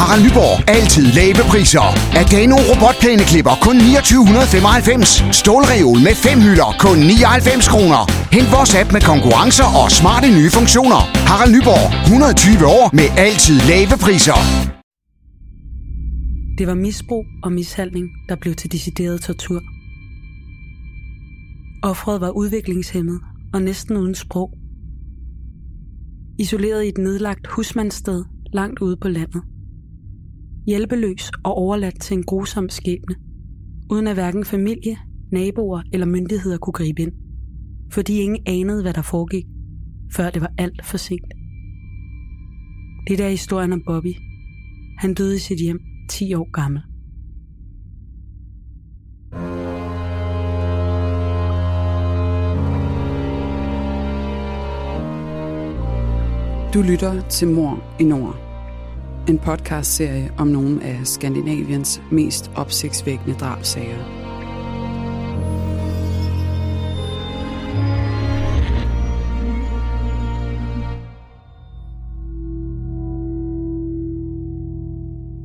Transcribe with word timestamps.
Harald 0.00 0.22
Nyborg. 0.26 0.54
Altid 0.76 1.06
lave 1.18 1.42
priser. 1.52 1.86
Adano 2.20 2.56
robotplæneklipper 2.70 3.54
kun 3.66 3.76
2995. 3.80 5.24
Stålreol 5.40 5.98
med 6.06 6.14
fem 6.24 6.38
hylder 6.46 6.70
kun 6.84 6.98
99 6.98 7.68
kroner. 7.72 8.00
Hent 8.36 8.50
vores 8.56 8.72
app 8.80 8.88
med 8.96 9.02
konkurrencer 9.12 9.68
og 9.80 9.86
smarte 9.98 10.28
nye 10.38 10.50
funktioner. 10.58 11.00
Harald 11.30 11.52
Nyborg. 11.56 11.86
120 12.04 12.66
år 12.78 12.84
med 12.98 13.08
altid 13.26 13.56
lave 13.70 13.94
priser. 14.04 14.38
Det 16.58 16.66
var 16.70 16.78
misbrug 16.86 17.24
og 17.44 17.50
mishandling, 17.60 18.06
der 18.28 18.36
blev 18.42 18.54
til 18.60 18.68
decideret 18.74 19.18
tortur. 19.26 19.60
Offret 21.90 22.20
var 22.24 22.30
udviklingshemmet 22.40 23.18
og 23.54 23.60
næsten 23.68 23.94
uden 23.96 24.14
sprog. 24.24 24.48
Isoleret 26.38 26.84
i 26.84 26.88
et 26.88 26.98
nedlagt 26.98 27.46
husmandssted 27.46 28.20
langt 28.52 28.78
ude 28.80 28.96
på 29.04 29.08
landet. 29.08 29.42
Hjælpeløs 30.68 31.30
og 31.44 31.54
overladt 31.54 32.00
til 32.00 32.16
en 32.16 32.24
grusom 32.24 32.68
skæbne, 32.68 33.14
uden 33.90 34.06
at 34.06 34.14
hverken 34.14 34.44
familie, 34.44 34.96
naboer 35.32 35.82
eller 35.92 36.06
myndigheder 36.06 36.58
kunne 36.58 36.72
gribe 36.72 37.02
ind, 37.02 37.12
fordi 37.92 38.18
ingen 38.18 38.42
anede, 38.46 38.82
hvad 38.82 38.92
der 38.92 39.02
foregik, 39.02 39.44
før 40.12 40.30
det 40.30 40.42
var 40.42 40.52
alt 40.58 40.84
for 40.84 40.96
sent. 40.96 41.34
Det 43.08 43.20
er 43.20 43.28
historien 43.28 43.72
om 43.72 43.82
Bobby. 43.86 44.14
Han 44.98 45.14
døde 45.14 45.36
i 45.36 45.38
sit 45.38 45.60
hjem 45.60 45.80
10 46.10 46.34
år 46.34 46.50
gammel. 46.50 46.80
Du 56.74 56.82
lytter 56.82 57.28
til 57.28 57.48
Mor 57.48 57.96
i 58.00 58.04
Nord. 58.04 58.47
En 59.28 59.38
podcastserie 59.38 60.30
om 60.38 60.46
nogle 60.46 60.84
af 60.84 61.06
Skandinaviens 61.06 62.02
mest 62.12 62.50
opsigtsvækkende 62.56 63.34
drabsager. 63.38 63.98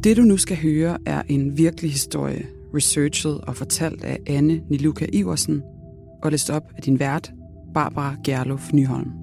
Det 0.03 0.17
du 0.17 0.21
nu 0.21 0.37
skal 0.37 0.57
høre 0.57 0.97
er 1.05 1.21
en 1.29 1.57
virkelig 1.57 1.91
historie, 1.91 2.45
researchet 2.75 3.41
og 3.41 3.55
fortalt 3.55 4.03
af 4.03 4.19
Anne 4.27 4.61
Niluka 4.69 5.05
Iversen 5.13 5.61
og 6.23 6.31
læst 6.31 6.49
op 6.49 6.63
af 6.77 6.83
din 6.83 6.99
vært, 6.99 7.31
Barbara 7.73 8.15
Gerlof 8.25 8.73
Nyholm. 8.73 9.22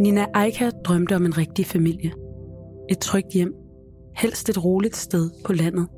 Nina 0.00 0.26
Eika 0.44 0.70
drømte 0.70 1.16
om 1.16 1.24
en 1.24 1.38
rigtig 1.38 1.66
familie. 1.66 2.12
Et 2.90 2.98
trygt 2.98 3.32
hjem. 3.32 3.54
Helst 4.16 4.48
et 4.48 4.64
roligt 4.64 4.96
sted 4.96 5.30
på 5.44 5.52
landet. 5.52 5.88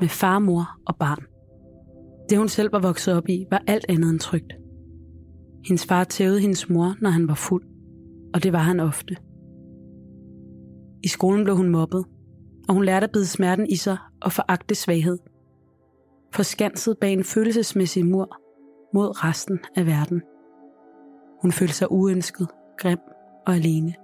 Med 0.00 0.08
far, 0.08 0.38
mor 0.38 0.68
og 0.86 0.96
barn. 0.96 1.24
Det 2.30 2.38
hun 2.38 2.48
selv 2.48 2.72
var 2.72 2.78
vokset 2.78 3.14
op 3.14 3.28
i, 3.28 3.46
var 3.50 3.62
alt 3.66 3.84
andet 3.88 4.10
end 4.10 4.18
trygt. 4.18 4.52
Hendes 5.66 5.86
far 5.86 6.04
tævede 6.04 6.40
hendes 6.40 6.68
mor, 6.68 6.94
når 7.00 7.10
han 7.10 7.28
var 7.28 7.34
fuld. 7.34 7.64
Og 8.34 8.42
det 8.42 8.52
var 8.52 8.58
han 8.58 8.80
ofte. 8.80 9.16
I 11.02 11.08
skolen 11.08 11.44
blev 11.44 11.56
hun 11.56 11.68
mobbet, 11.68 12.04
og 12.68 12.74
hun 12.74 12.84
lærte 12.84 13.04
at 13.04 13.12
bide 13.12 13.26
smerten 13.26 13.66
i 13.70 13.76
sig 13.76 13.96
og 14.22 14.32
foragte 14.32 14.74
svaghed. 14.74 15.18
Forskanset 16.34 16.98
bag 17.00 17.12
en 17.12 17.24
følelsesmæssig 17.24 18.06
mur 18.06 18.36
mod 18.94 19.24
resten 19.24 19.58
af 19.76 19.86
verden. 19.86 20.22
Hun 21.42 21.52
følte 21.52 21.74
sig 21.74 21.92
uønsket, 21.92 22.48
grim 22.78 22.98
og 23.46 23.54
alene. 23.54 23.94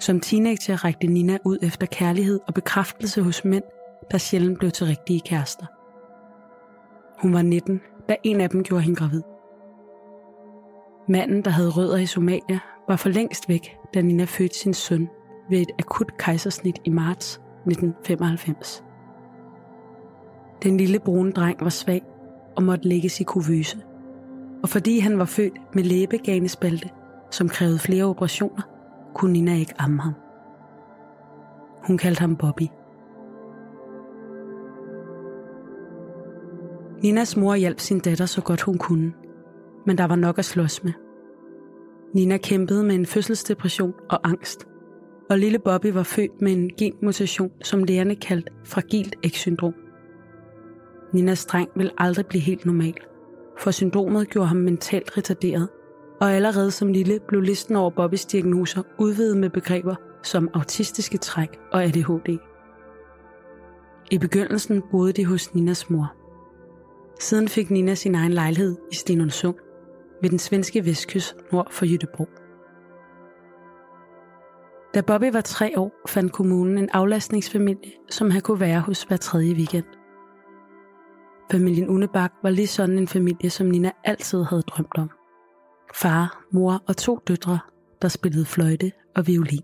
Som 0.00 0.20
teenager 0.20 0.84
rækte 0.84 1.06
Nina 1.06 1.38
ud 1.44 1.58
efter 1.62 1.86
kærlighed 1.86 2.40
og 2.46 2.54
bekræftelse 2.54 3.22
hos 3.22 3.44
mænd, 3.44 3.64
der 4.10 4.18
sjældent 4.18 4.58
blev 4.58 4.70
til 4.70 4.86
rigtige 4.86 5.20
kærester. 5.20 5.66
Hun 7.22 7.34
var 7.34 7.42
19, 7.42 7.80
da 8.08 8.16
en 8.22 8.40
af 8.40 8.50
dem 8.50 8.62
gjorde 8.62 8.82
hende 8.82 8.96
gravid. 8.96 9.22
Manden, 11.08 11.42
der 11.42 11.50
havde 11.50 11.70
rødder 11.70 11.96
i 11.96 12.06
Somalia, 12.06 12.58
var 12.88 12.96
for 12.96 13.08
længst 13.08 13.48
væk, 13.48 13.76
da 13.94 14.00
Nina 14.00 14.24
fødte 14.24 14.58
sin 14.58 14.74
søn 14.74 15.08
ved 15.50 15.58
et 15.58 15.70
akut 15.78 16.16
kejsersnit 16.16 16.78
i 16.84 16.90
marts 16.90 17.40
1995. 17.66 18.84
Den 20.62 20.76
lille 20.76 20.98
brune 20.98 21.32
dreng 21.32 21.60
var 21.60 21.68
svag 21.68 22.02
og 22.56 22.62
måtte 22.62 22.88
lægges 22.88 23.20
i 23.20 23.24
kuvøse. 23.24 23.78
Og 24.62 24.68
fordi 24.68 24.98
han 24.98 25.18
var 25.18 25.24
født 25.24 25.74
med 25.74 25.84
læbeganespalte, 25.84 26.88
som 27.30 27.48
krævede 27.48 27.78
flere 27.78 28.04
operationer, 28.04 28.62
kunne 29.14 29.32
Nina 29.32 29.54
ikke 29.54 29.74
amme 29.78 30.02
ham. 30.02 30.12
Hun 31.86 31.98
kaldte 31.98 32.20
ham 32.20 32.36
Bobby. 32.36 32.66
Ninas 37.02 37.36
mor 37.36 37.54
hjalp 37.54 37.80
sin 37.80 37.98
datter 37.98 38.26
så 38.26 38.42
godt 38.42 38.60
hun 38.60 38.78
kunne, 38.78 39.12
men 39.86 39.98
der 39.98 40.04
var 40.04 40.16
nok 40.16 40.38
at 40.38 40.44
slås 40.44 40.84
med. 40.84 40.92
Nina 42.14 42.36
kæmpede 42.36 42.84
med 42.84 42.94
en 42.94 43.06
fødselsdepression 43.06 43.94
og 44.10 44.20
angst, 44.28 44.66
og 45.30 45.38
lille 45.38 45.58
Bobby 45.58 45.86
var 45.86 46.02
født 46.02 46.42
med 46.42 46.52
en 46.52 46.70
genmutation, 46.78 47.50
som 47.62 47.84
lægerne 47.84 48.16
kaldte 48.16 48.52
fragilt 48.64 49.16
X-syndrom. 49.26 49.74
Ninas 51.12 51.46
dreng 51.46 51.68
ville 51.76 51.92
aldrig 51.98 52.26
blive 52.26 52.42
helt 52.42 52.66
normal, 52.66 52.94
for 53.58 53.70
syndromet 53.70 54.30
gjorde 54.30 54.48
ham 54.48 54.56
mentalt 54.56 55.16
retarderet, 55.16 55.68
og 56.20 56.32
allerede 56.32 56.70
som 56.70 56.88
lille 56.88 57.20
blev 57.28 57.40
listen 57.40 57.76
over 57.76 57.90
Bobbys 57.90 58.24
diagnoser 58.26 58.82
udvidet 58.98 59.36
med 59.36 59.50
begreber 59.50 59.94
som 60.22 60.50
autistiske 60.54 61.18
træk 61.18 61.58
og 61.72 61.84
ADHD. 61.84 62.38
I 64.10 64.18
begyndelsen 64.18 64.82
boede 64.90 65.12
de 65.12 65.26
hos 65.26 65.54
Ninas 65.54 65.90
mor. 65.90 66.14
Siden 67.20 67.48
fik 67.48 67.70
Nina 67.70 67.94
sin 67.94 68.14
egen 68.14 68.32
lejlighed 68.32 68.76
i 68.92 68.94
Stenundsund 68.94 69.56
ved 70.22 70.30
den 70.30 70.38
svenske 70.38 70.84
vestkyst 70.86 71.36
nord 71.52 71.68
for 71.70 71.84
Jødeborg. 71.84 72.28
Da 74.94 75.00
Bobby 75.00 75.32
var 75.32 75.40
tre 75.40 75.72
år, 75.76 75.92
fandt 76.08 76.32
kommunen 76.32 76.78
en 76.78 76.90
aflastningsfamilie, 76.92 77.92
som 78.10 78.30
han 78.30 78.40
kunne 78.40 78.60
være 78.60 78.80
hos 78.80 79.02
hver 79.02 79.16
tredje 79.16 79.54
weekend. 79.54 79.97
Familien 81.50 81.88
Unebak 81.88 82.32
var 82.42 82.50
lige 82.50 82.66
sådan 82.66 82.98
en 82.98 83.08
familie, 83.08 83.50
som 83.50 83.66
Nina 83.66 83.90
altid 84.04 84.42
havde 84.42 84.62
drømt 84.62 84.98
om. 84.98 85.10
Far, 85.94 86.44
mor 86.50 86.82
og 86.88 86.96
to 86.96 87.18
døtre, 87.28 87.58
der 88.02 88.08
spillede 88.08 88.44
fløjte 88.44 88.92
og 89.16 89.26
violin. 89.26 89.62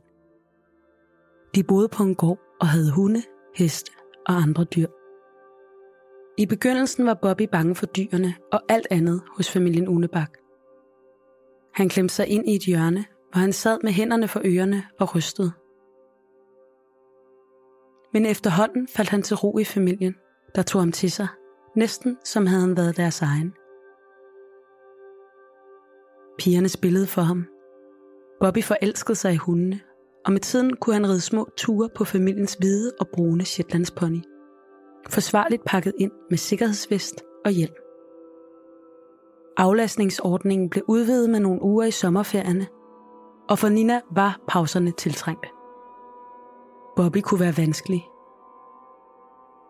De 1.54 1.62
boede 1.62 1.88
på 1.88 2.02
en 2.02 2.14
gård 2.14 2.38
og 2.60 2.68
havde 2.68 2.90
hunde, 2.90 3.22
heste 3.54 3.92
og 4.26 4.34
andre 4.34 4.64
dyr. 4.64 4.86
I 6.38 6.46
begyndelsen 6.46 7.06
var 7.06 7.14
Bobby 7.14 7.48
bange 7.52 7.74
for 7.74 7.86
dyrene 7.86 8.34
og 8.52 8.60
alt 8.68 8.86
andet 8.90 9.22
hos 9.36 9.50
familien 9.50 9.88
Unebak. 9.88 10.30
Han 11.74 11.88
klemte 11.88 12.14
sig 12.14 12.26
ind 12.26 12.48
i 12.48 12.54
et 12.54 12.62
hjørne, 12.62 13.04
hvor 13.32 13.40
han 13.40 13.52
sad 13.52 13.78
med 13.82 13.92
hænderne 13.92 14.28
for 14.28 14.40
ørerne 14.44 14.82
og 15.00 15.14
rystede. 15.14 15.52
Men 18.12 18.26
efterhånden 18.26 18.88
faldt 18.88 19.10
han 19.10 19.22
til 19.22 19.36
ro 19.36 19.58
i 19.58 19.64
familien, 19.64 20.14
der 20.54 20.62
tog 20.62 20.80
ham 20.80 20.92
til 20.92 21.10
sig, 21.10 21.28
næsten 21.76 22.18
som 22.24 22.46
havde 22.46 22.60
han 22.60 22.76
været 22.76 22.96
deres 22.96 23.22
egen. 23.22 23.54
Pigerne 26.38 26.68
spillede 26.68 27.06
for 27.06 27.22
ham. 27.22 27.44
Bobby 28.40 28.62
forelskede 28.62 29.16
sig 29.16 29.32
i 29.32 29.36
hundene, 29.36 29.80
og 30.24 30.32
med 30.32 30.40
tiden 30.40 30.76
kunne 30.76 30.94
han 30.94 31.08
ride 31.08 31.20
små 31.20 31.48
ture 31.56 31.88
på 31.96 32.04
familiens 32.04 32.54
hvide 32.54 32.92
og 33.00 33.08
brune 33.08 33.44
Shetlandspony. 33.44 34.22
Forsvarligt 35.08 35.64
pakket 35.64 35.92
ind 35.98 36.12
med 36.30 36.38
sikkerhedsvest 36.38 37.24
og 37.44 37.50
hjelm. 37.50 37.74
Aflastningsordningen 39.56 40.70
blev 40.70 40.84
udvidet 40.88 41.30
med 41.30 41.40
nogle 41.40 41.62
uger 41.62 41.84
i 41.84 41.90
sommerferierne, 41.90 42.66
og 43.48 43.58
for 43.58 43.68
Nina 43.68 44.00
var 44.10 44.40
pauserne 44.48 44.90
tiltrængte. 44.90 45.48
Bobby 46.96 47.18
kunne 47.18 47.40
være 47.40 47.56
vanskelig. 47.56 48.08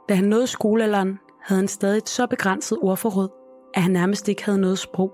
Da 0.09 0.15
han 0.15 0.25
nåede 0.25 0.47
skolealderen, 0.47 1.19
havde 1.45 1.61
han 1.61 1.69
stadig 1.69 1.99
et 1.99 2.09
så 2.09 2.27
begrænset 2.27 2.79
ordforråd, 2.83 3.29
at 3.75 3.83
han 3.83 3.93
nærmest 3.93 4.29
ikke 4.29 4.45
havde 4.45 4.61
noget 4.61 4.79
sprog. 4.79 5.13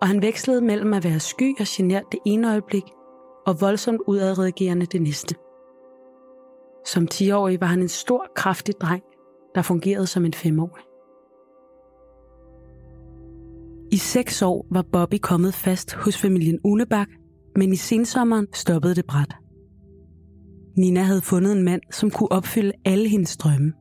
Og 0.00 0.08
han 0.08 0.22
vekslede 0.22 0.60
mellem 0.60 0.94
at 0.94 1.04
være 1.04 1.20
sky 1.20 1.60
og 1.60 1.66
genert 1.68 2.04
det 2.12 2.20
ene 2.26 2.50
øjeblik, 2.50 2.82
og 3.46 3.60
voldsomt 3.60 4.00
udadreagerende 4.06 4.86
det 4.86 5.02
næste. 5.02 5.34
Som 6.86 7.08
10-årig 7.14 7.60
var 7.60 7.66
han 7.66 7.80
en 7.80 7.88
stor, 7.88 8.26
kraftig 8.36 8.74
dreng, 8.80 9.02
der 9.54 9.62
fungerede 9.62 10.06
som 10.06 10.24
en 10.24 10.34
femårig. 10.34 10.84
I 13.92 13.96
seks 13.96 14.42
år 14.42 14.66
var 14.70 14.84
Bobby 14.92 15.18
kommet 15.22 15.54
fast 15.54 15.94
hos 15.94 16.18
familien 16.18 16.58
Unebak, 16.64 17.08
men 17.56 17.72
i 17.72 17.76
sensommeren 17.76 18.46
stoppede 18.52 18.94
det 18.94 19.06
bræt. 19.06 19.34
Nina 20.76 21.00
havde 21.00 21.20
fundet 21.20 21.52
en 21.52 21.64
mand, 21.64 21.82
som 21.90 22.10
kunne 22.10 22.32
opfylde 22.32 22.72
alle 22.84 23.08
hendes 23.08 23.36
drømme. 23.36 23.72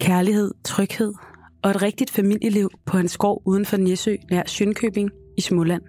Kærlighed, 0.00 0.50
tryghed 0.64 1.14
og 1.62 1.70
et 1.70 1.82
rigtigt 1.82 2.10
familieliv 2.10 2.70
på 2.86 2.98
en 2.98 3.08
skov 3.08 3.42
uden 3.44 3.64
for 3.64 3.76
Næsø 3.76 4.16
nær 4.30 4.42
Sjønkøbing 4.46 5.10
i 5.36 5.40
Småland. 5.40 5.82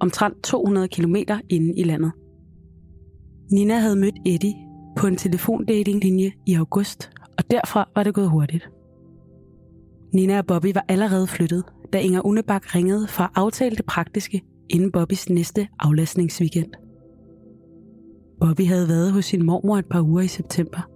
Omtrent 0.00 0.42
200 0.42 0.88
km 0.88 1.16
inde 1.48 1.80
i 1.80 1.82
landet. 1.82 2.12
Nina 3.50 3.78
havde 3.78 3.96
mødt 3.96 4.14
Eddie 4.26 4.54
på 4.96 5.06
en 5.06 5.16
telefondatinglinje 5.16 6.32
i 6.46 6.54
august, 6.54 7.10
og 7.38 7.50
derfra 7.50 7.88
var 7.96 8.02
det 8.02 8.14
gået 8.14 8.30
hurtigt. 8.30 8.68
Nina 10.14 10.38
og 10.38 10.46
Bobby 10.46 10.74
var 10.74 10.84
allerede 10.88 11.26
flyttet, 11.26 11.64
da 11.92 11.98
Inger 11.98 12.26
Unebak 12.26 12.74
ringede 12.74 13.08
for 13.08 13.24
at 13.24 13.30
aftale 13.34 13.76
det 13.76 13.84
praktiske 13.84 14.42
inden 14.70 14.92
Bobbys 14.92 15.30
næste 15.30 15.68
aflastningsweekend. 15.80 16.72
Bobby 18.40 18.66
havde 18.66 18.88
været 18.88 19.12
hos 19.12 19.24
sin 19.24 19.46
mormor 19.46 19.78
et 19.78 19.86
par 19.90 20.00
uger 20.00 20.22
i 20.22 20.28
september. 20.28 20.90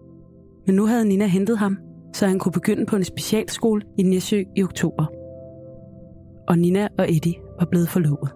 Men 0.66 0.76
nu 0.76 0.86
havde 0.86 1.08
Nina 1.08 1.26
hentet 1.26 1.58
ham, 1.58 1.78
så 2.18 2.26
han 2.26 2.38
kunne 2.38 2.52
begynde 2.52 2.86
på 2.86 2.96
en 2.96 3.04
specialskole 3.04 3.82
i 3.98 4.02
Næsø 4.02 4.42
i 4.56 4.62
oktober. 4.62 5.06
Og 6.48 6.58
Nina 6.58 6.88
og 6.98 7.12
Eddie 7.12 7.34
var 7.58 7.66
blevet 7.66 7.88
forlovet. 7.88 8.30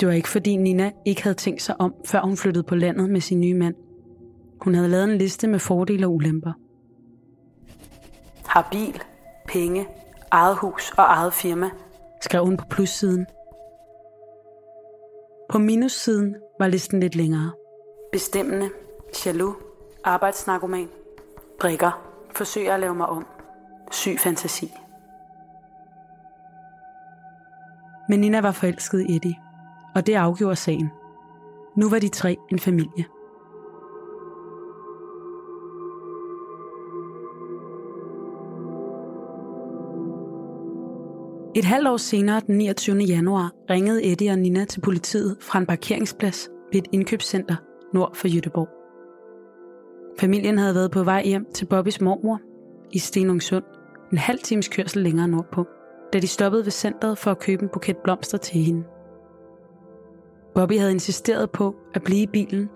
Det 0.00 0.08
var 0.08 0.14
ikke 0.14 0.28
fordi 0.28 0.56
Nina 0.56 0.90
ikke 1.04 1.22
havde 1.22 1.36
tænkt 1.36 1.62
sig 1.62 1.80
om, 1.80 1.94
før 2.06 2.20
hun 2.20 2.36
flyttede 2.36 2.64
på 2.64 2.74
landet 2.74 3.10
med 3.10 3.20
sin 3.20 3.40
nye 3.40 3.54
mand. 3.54 3.74
Hun 4.60 4.74
havde 4.74 4.88
lavet 4.88 5.04
en 5.04 5.18
liste 5.18 5.48
med 5.48 5.58
fordele 5.58 6.06
og 6.06 6.14
ulemper. 6.14 6.52
Har 8.46 8.68
bil, 8.70 9.02
penge, 9.48 9.86
eget 10.30 10.56
hus 10.56 10.90
og 10.90 11.04
eget 11.04 11.32
firma, 11.32 11.70
skrev 12.22 12.44
hun 12.44 12.56
på 12.56 12.64
plussiden. 12.70 13.26
På 15.50 15.58
minussiden 15.58 16.34
var 16.58 16.68
listen 16.68 17.00
lidt 17.00 17.16
længere. 17.16 17.52
Bestemmende, 18.12 18.68
jaloux, 19.26 19.69
arbejdsnarkoman, 20.04 20.88
drikker, 21.62 22.02
forsøger 22.34 22.74
at 22.74 22.80
lave 22.80 22.94
mig 22.94 23.06
om, 23.06 23.26
syg 23.90 24.18
fantasi. 24.18 24.72
Men 28.08 28.20
Nina 28.20 28.40
var 28.40 28.52
forelsket 28.52 29.00
i 29.00 29.16
Eddie, 29.16 29.36
og 29.94 30.06
det 30.06 30.14
afgjorde 30.14 30.56
sagen. 30.56 30.90
Nu 31.76 31.90
var 31.90 31.98
de 31.98 32.08
tre 32.08 32.36
en 32.50 32.58
familie. 32.58 33.04
Et 41.54 41.64
halvt 41.64 41.88
år 41.88 41.96
senere, 41.96 42.40
den 42.46 42.58
29. 42.58 42.96
januar, 42.96 43.52
ringede 43.70 44.04
Eddie 44.04 44.30
og 44.30 44.38
Nina 44.38 44.64
til 44.64 44.80
politiet 44.80 45.36
fra 45.40 45.58
en 45.58 45.66
parkeringsplads 45.66 46.48
ved 46.72 46.82
et 46.82 46.88
indkøbscenter 46.92 47.56
nord 47.94 48.14
for 48.14 48.28
Jødeborg. 48.28 48.79
Familien 50.20 50.58
havde 50.58 50.74
været 50.74 50.90
på 50.90 51.02
vej 51.02 51.22
hjem 51.24 51.46
til 51.54 51.66
Bobbys 51.66 52.00
mormor 52.00 52.40
i 52.92 52.98
Stenungsund, 52.98 53.64
en 54.12 54.18
halv 54.18 54.38
times 54.38 54.68
kørsel 54.68 55.02
længere 55.02 55.28
nordpå, 55.28 55.66
da 56.12 56.18
de 56.18 56.26
stoppede 56.26 56.64
ved 56.64 56.70
centret 56.70 57.18
for 57.18 57.30
at 57.30 57.38
købe 57.38 57.62
en 57.62 57.68
buket 57.68 57.96
blomster 57.96 58.38
til 58.38 58.60
hende. 58.60 58.84
Bobby 60.54 60.78
havde 60.78 60.92
insisteret 60.92 61.50
på 61.50 61.74
at 61.94 62.02
blive 62.02 62.22
i 62.22 62.26
bilen, 62.26 62.70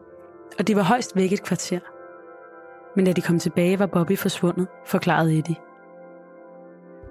og 0.59 0.69
de 0.69 0.77
var 0.77 0.83
højst 0.83 1.17
væk 1.17 1.33
et 1.33 1.43
kvarter. 1.43 1.81
Men 2.97 3.05
da 3.05 3.13
de 3.13 3.21
kom 3.21 3.39
tilbage, 3.39 3.79
var 3.79 3.87
Bobby 3.87 4.19
forsvundet, 4.19 4.67
forklarede 4.87 5.39
Eddie. 5.39 5.57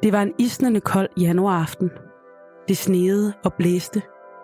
Det 0.03 0.13
var 0.13 0.21
en 0.21 0.33
isnende 0.39 0.79
kold 0.79 1.09
januaraften. 1.19 1.91
Det 2.67 2.77
sneede 2.77 3.33
og 3.43 3.53
blæste, 3.53 4.01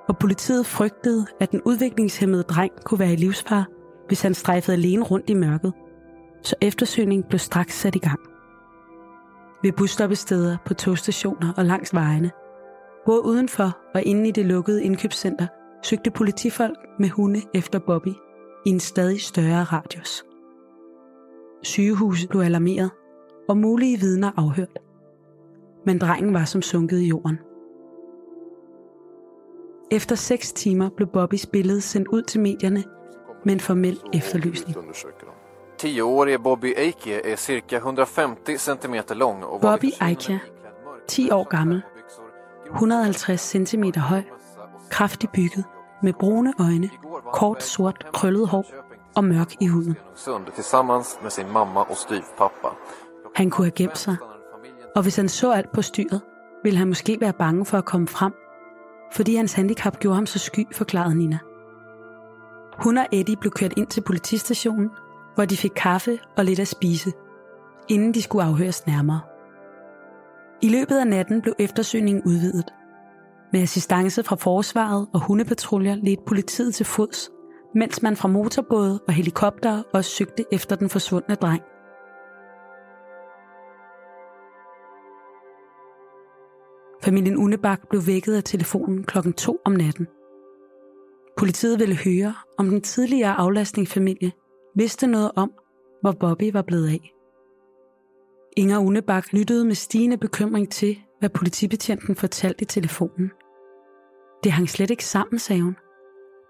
og 0.07 0.17
politiet 0.17 0.65
frygtede, 0.65 1.25
at 1.39 1.51
den 1.51 1.61
udviklingshemmede 1.65 2.43
dreng 2.43 2.71
kunne 2.83 2.99
være 2.99 3.13
i 3.13 3.15
livsfar, 3.15 3.65
hvis 4.09 4.21
han 4.21 4.33
strejfede 4.33 4.77
alene 4.77 5.03
rundt 5.03 5.29
i 5.29 5.33
mørket. 5.33 5.73
Så 6.41 6.55
eftersøgningen 6.61 7.29
blev 7.29 7.39
straks 7.39 7.79
sat 7.79 7.95
i 7.95 7.99
gang. 7.99 8.19
Ved 9.63 9.71
busstoppesteder, 9.71 10.57
på 10.65 10.73
togstationer 10.73 11.53
og 11.57 11.65
langs 11.65 11.93
vejene. 11.93 12.31
Både 13.05 13.25
udenfor 13.25 13.77
og 13.95 14.03
inde 14.03 14.27
i 14.27 14.31
det 14.31 14.45
lukkede 14.45 14.83
indkøbscenter 14.83 15.47
søgte 15.83 16.11
politifolk 16.11 16.77
med 16.99 17.09
hunde 17.09 17.41
efter 17.53 17.79
Bobby 17.79 18.13
i 18.65 18.69
en 18.69 18.79
stadig 18.79 19.21
større 19.21 19.63
radius. 19.63 20.23
Sygehuset 21.63 22.29
blev 22.29 22.41
alarmeret, 22.41 22.91
og 23.49 23.57
mulige 23.57 23.99
vidner 23.99 24.31
afhørt 24.37 24.79
men 25.85 25.97
drengen 25.97 26.33
var 26.33 26.45
som 26.45 26.61
sunket 26.61 26.99
i 26.99 27.07
jorden. 27.07 27.39
Efter 29.91 30.15
seks 30.15 30.53
timer 30.53 30.89
blev 30.89 31.07
Bobbys 31.07 31.45
billede 31.45 31.81
sendt 31.81 32.07
ud 32.07 32.21
til 32.21 32.41
medierne 32.41 32.83
med 33.45 33.53
en 33.53 33.59
formel 33.59 33.99
efterlysning. 34.13 34.77
10-årige 35.81 36.39
Bobby 36.39 36.73
Eike 36.77 37.25
er 37.25 37.35
cirka 37.35 37.75
150 37.75 38.61
cm 38.61 38.95
lång. 39.15 39.43
Og 39.43 39.61
Bobby 39.61 39.91
Eike, 40.09 40.39
10 41.07 41.31
år 41.31 41.43
gammel, 41.43 41.81
150 42.73 43.41
cm 43.41 43.83
høj, 43.97 44.21
kraftig 44.89 45.29
bygget, 45.29 45.63
med 46.03 46.13
brune 46.13 46.53
øjne, 46.59 46.89
kort 47.33 47.63
sort 47.63 48.05
krøllet 48.13 48.47
hår 48.47 48.65
og 49.15 49.23
mørk 49.23 49.55
i 49.61 49.67
huden. 49.67 49.95
Tillsammans 50.55 51.17
med 51.21 51.31
sin 51.31 51.51
mamma 51.53 51.79
og 51.79 51.97
styvpappa. 51.97 52.67
Han 53.35 53.49
kunne 53.49 53.65
have 53.65 53.71
gemt 53.71 53.97
sig 53.97 54.15
og 54.95 55.01
hvis 55.01 55.15
han 55.15 55.29
så 55.29 55.51
alt 55.51 55.71
på 55.71 55.81
styret, 55.81 56.21
ville 56.63 56.77
han 56.77 56.87
måske 56.87 57.17
være 57.21 57.33
bange 57.33 57.65
for 57.65 57.77
at 57.77 57.85
komme 57.85 58.07
frem, 58.07 58.33
fordi 59.13 59.35
hans 59.35 59.53
handicap 59.53 59.99
gjorde 59.99 60.15
ham 60.15 60.25
så 60.25 60.39
sky, 60.39 60.67
forklarede 60.71 61.15
Nina. 61.15 61.39
Hun 62.83 62.97
og 62.97 63.05
Eddie 63.11 63.37
blev 63.37 63.51
kørt 63.51 63.73
ind 63.77 63.87
til 63.87 64.01
politistationen, 64.01 64.89
hvor 65.35 65.45
de 65.45 65.57
fik 65.57 65.71
kaffe 65.75 66.19
og 66.37 66.45
lidt 66.45 66.59
at 66.59 66.67
spise, 66.67 67.11
inden 67.89 68.13
de 68.13 68.21
skulle 68.21 68.43
afhøres 68.45 68.87
nærmere. 68.87 69.21
I 70.61 70.69
løbet 70.69 70.97
af 70.97 71.07
natten 71.07 71.41
blev 71.41 71.53
eftersøgningen 71.59 72.23
udvidet. 72.25 72.73
Med 73.53 73.61
assistance 73.61 74.23
fra 74.23 74.35
forsvaret 74.35 75.07
og 75.13 75.19
hundepatruljer 75.19 75.95
ledte 75.95 76.23
politiet 76.27 76.75
til 76.75 76.85
fods, 76.85 77.29
mens 77.75 78.01
man 78.01 78.15
fra 78.15 78.27
motorbåde 78.27 78.99
og 79.07 79.13
helikopter 79.13 79.83
også 79.93 80.11
søgte 80.11 80.45
efter 80.51 80.75
den 80.75 80.89
forsvundne 80.89 81.35
dreng. 81.35 81.61
Familien 87.03 87.37
Unebak 87.37 87.79
blev 87.89 88.01
vækket 88.07 88.35
af 88.35 88.43
telefonen 88.43 89.03
klokken 89.03 89.33
2 89.33 89.59
om 89.65 89.71
natten. 89.71 90.07
Politiet 91.39 91.79
ville 91.79 91.95
høre, 91.95 92.33
om 92.57 92.69
den 92.69 92.81
tidligere 92.81 93.33
aflastningsfamilie 93.33 94.31
vidste 94.75 95.07
noget 95.07 95.31
om, 95.35 95.51
hvor 96.01 96.11
Bobby 96.11 96.51
var 96.53 96.61
blevet 96.61 96.87
af. 96.89 97.13
Inger 98.57 98.79
Unebak 98.79 99.33
lyttede 99.33 99.65
med 99.65 99.75
stigende 99.75 100.17
bekymring 100.17 100.71
til, 100.71 100.97
hvad 101.19 101.29
politibetjenten 101.29 102.15
fortalte 102.15 102.61
i 102.61 102.65
telefonen. 102.65 103.31
Det 104.43 104.51
hang 104.51 104.69
slet 104.69 104.89
ikke 104.89 105.05
sammen, 105.05 105.39
sagde 105.39 105.61
hun. 105.61 105.75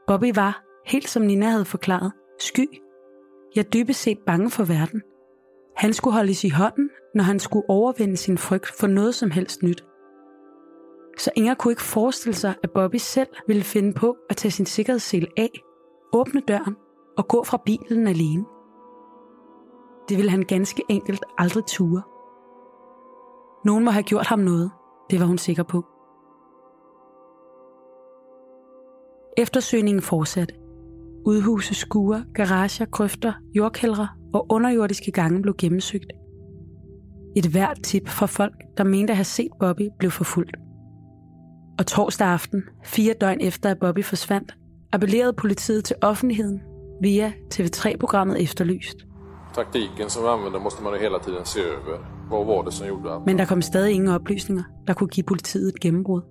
Bobby 0.07 0.31
var, 0.35 0.63
helt 0.85 1.09
som 1.09 1.23
Nina 1.23 1.49
havde 1.49 1.65
forklaret, 1.65 2.11
sky. 2.39 2.67
Jeg 3.55 3.73
dybest 3.73 4.01
set 4.01 4.19
bange 4.25 4.49
for 4.49 4.63
verden. 4.63 5.01
Han 5.77 5.93
skulle 5.93 6.13
holdes 6.13 6.43
i 6.43 6.49
hånden, 6.49 6.89
når 7.15 7.23
han 7.23 7.39
skulle 7.39 7.69
overvinde 7.69 8.17
sin 8.17 8.37
frygt 8.37 8.71
for 8.79 8.87
noget 8.87 9.15
som 9.15 9.31
helst 9.31 9.63
nyt 9.63 9.85
så 11.19 11.31
Inger 11.35 11.53
kunne 11.53 11.71
ikke 11.71 11.81
forestille 11.81 12.35
sig, 12.35 12.55
at 12.63 12.71
Bobby 12.71 12.95
selv 12.95 13.27
ville 13.47 13.63
finde 13.63 13.93
på 13.93 14.15
at 14.29 14.37
tage 14.37 14.51
sin 14.51 14.65
sikkerhedssel 14.65 15.27
af, 15.37 15.49
åbne 16.13 16.41
døren 16.47 16.75
og 17.17 17.27
gå 17.27 17.43
fra 17.43 17.61
bilen 17.65 18.07
alene. 18.07 18.45
Det 20.09 20.17
ville 20.17 20.31
han 20.31 20.43
ganske 20.43 20.83
enkelt 20.89 21.25
aldrig 21.37 21.65
ture. 21.65 22.01
Nogen 23.65 23.83
må 23.85 23.91
have 23.91 24.03
gjort 24.03 24.27
ham 24.27 24.39
noget, 24.39 24.71
det 25.09 25.19
var 25.19 25.25
hun 25.25 25.37
sikker 25.37 25.63
på. 25.63 25.85
Eftersøgningen 29.37 30.01
fortsatte. 30.01 30.55
Udhuse, 31.25 31.75
skure, 31.75 32.25
garager, 32.33 32.85
grøfter, 32.85 33.33
jordkældre 33.53 34.07
og 34.33 34.45
underjordiske 34.49 35.11
gange 35.11 35.41
blev 35.41 35.55
gennemsøgt. 35.57 36.11
Et 37.35 37.45
hvert 37.45 37.83
tip 37.83 38.07
fra 38.07 38.25
folk, 38.25 38.55
der 38.77 38.83
mente 38.83 39.11
at 39.11 39.17
have 39.17 39.23
set 39.23 39.51
Bobby, 39.59 39.89
blev 39.99 40.11
forfulgt. 40.11 40.57
Og 41.79 41.87
torsdag 41.87 42.27
aften, 42.27 42.63
fire 42.83 43.13
døgn 43.21 43.41
efter 43.41 43.69
at 43.69 43.79
Bobby 43.79 44.03
forsvandt, 44.03 44.55
appellerede 44.91 45.33
politiet 45.33 45.85
til 45.85 45.95
offentligheden 46.01 46.61
via 47.01 47.33
TV3-programmet 47.53 48.43
Efterlyst. 48.43 48.97
Taktiken 49.55 50.09
som 50.09 50.23
vi 50.23 50.27
använder 50.27 50.59
måste 50.59 50.83
man 50.83 50.93
hela 50.99 51.19
tiden 51.19 51.45
se 51.45 51.59
över. 51.59 51.97
Vad 52.29 52.45
var 52.45 52.61
det 52.63 52.73
som 52.73 52.87
gjorde 52.87 53.09
att... 53.11 53.25
Men 53.25 53.37
der 53.37 53.45
kom 53.45 53.61
stadig 53.61 53.93
ingen 53.93 54.09
oplysninger, 54.09 54.63
der 54.87 54.93
kunne 54.93 55.07
give 55.07 55.23
politiet 55.23 55.67
et 55.67 55.79
gennembrud. 55.79 56.21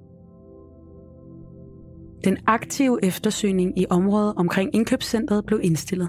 Den 2.24 2.36
aktive 2.46 3.04
eftersøgning 3.04 3.78
i 3.78 3.86
området 3.90 4.34
omkring 4.36 4.74
indkøbscentret 4.74 5.46
blev 5.46 5.60
indstillet. 5.62 6.08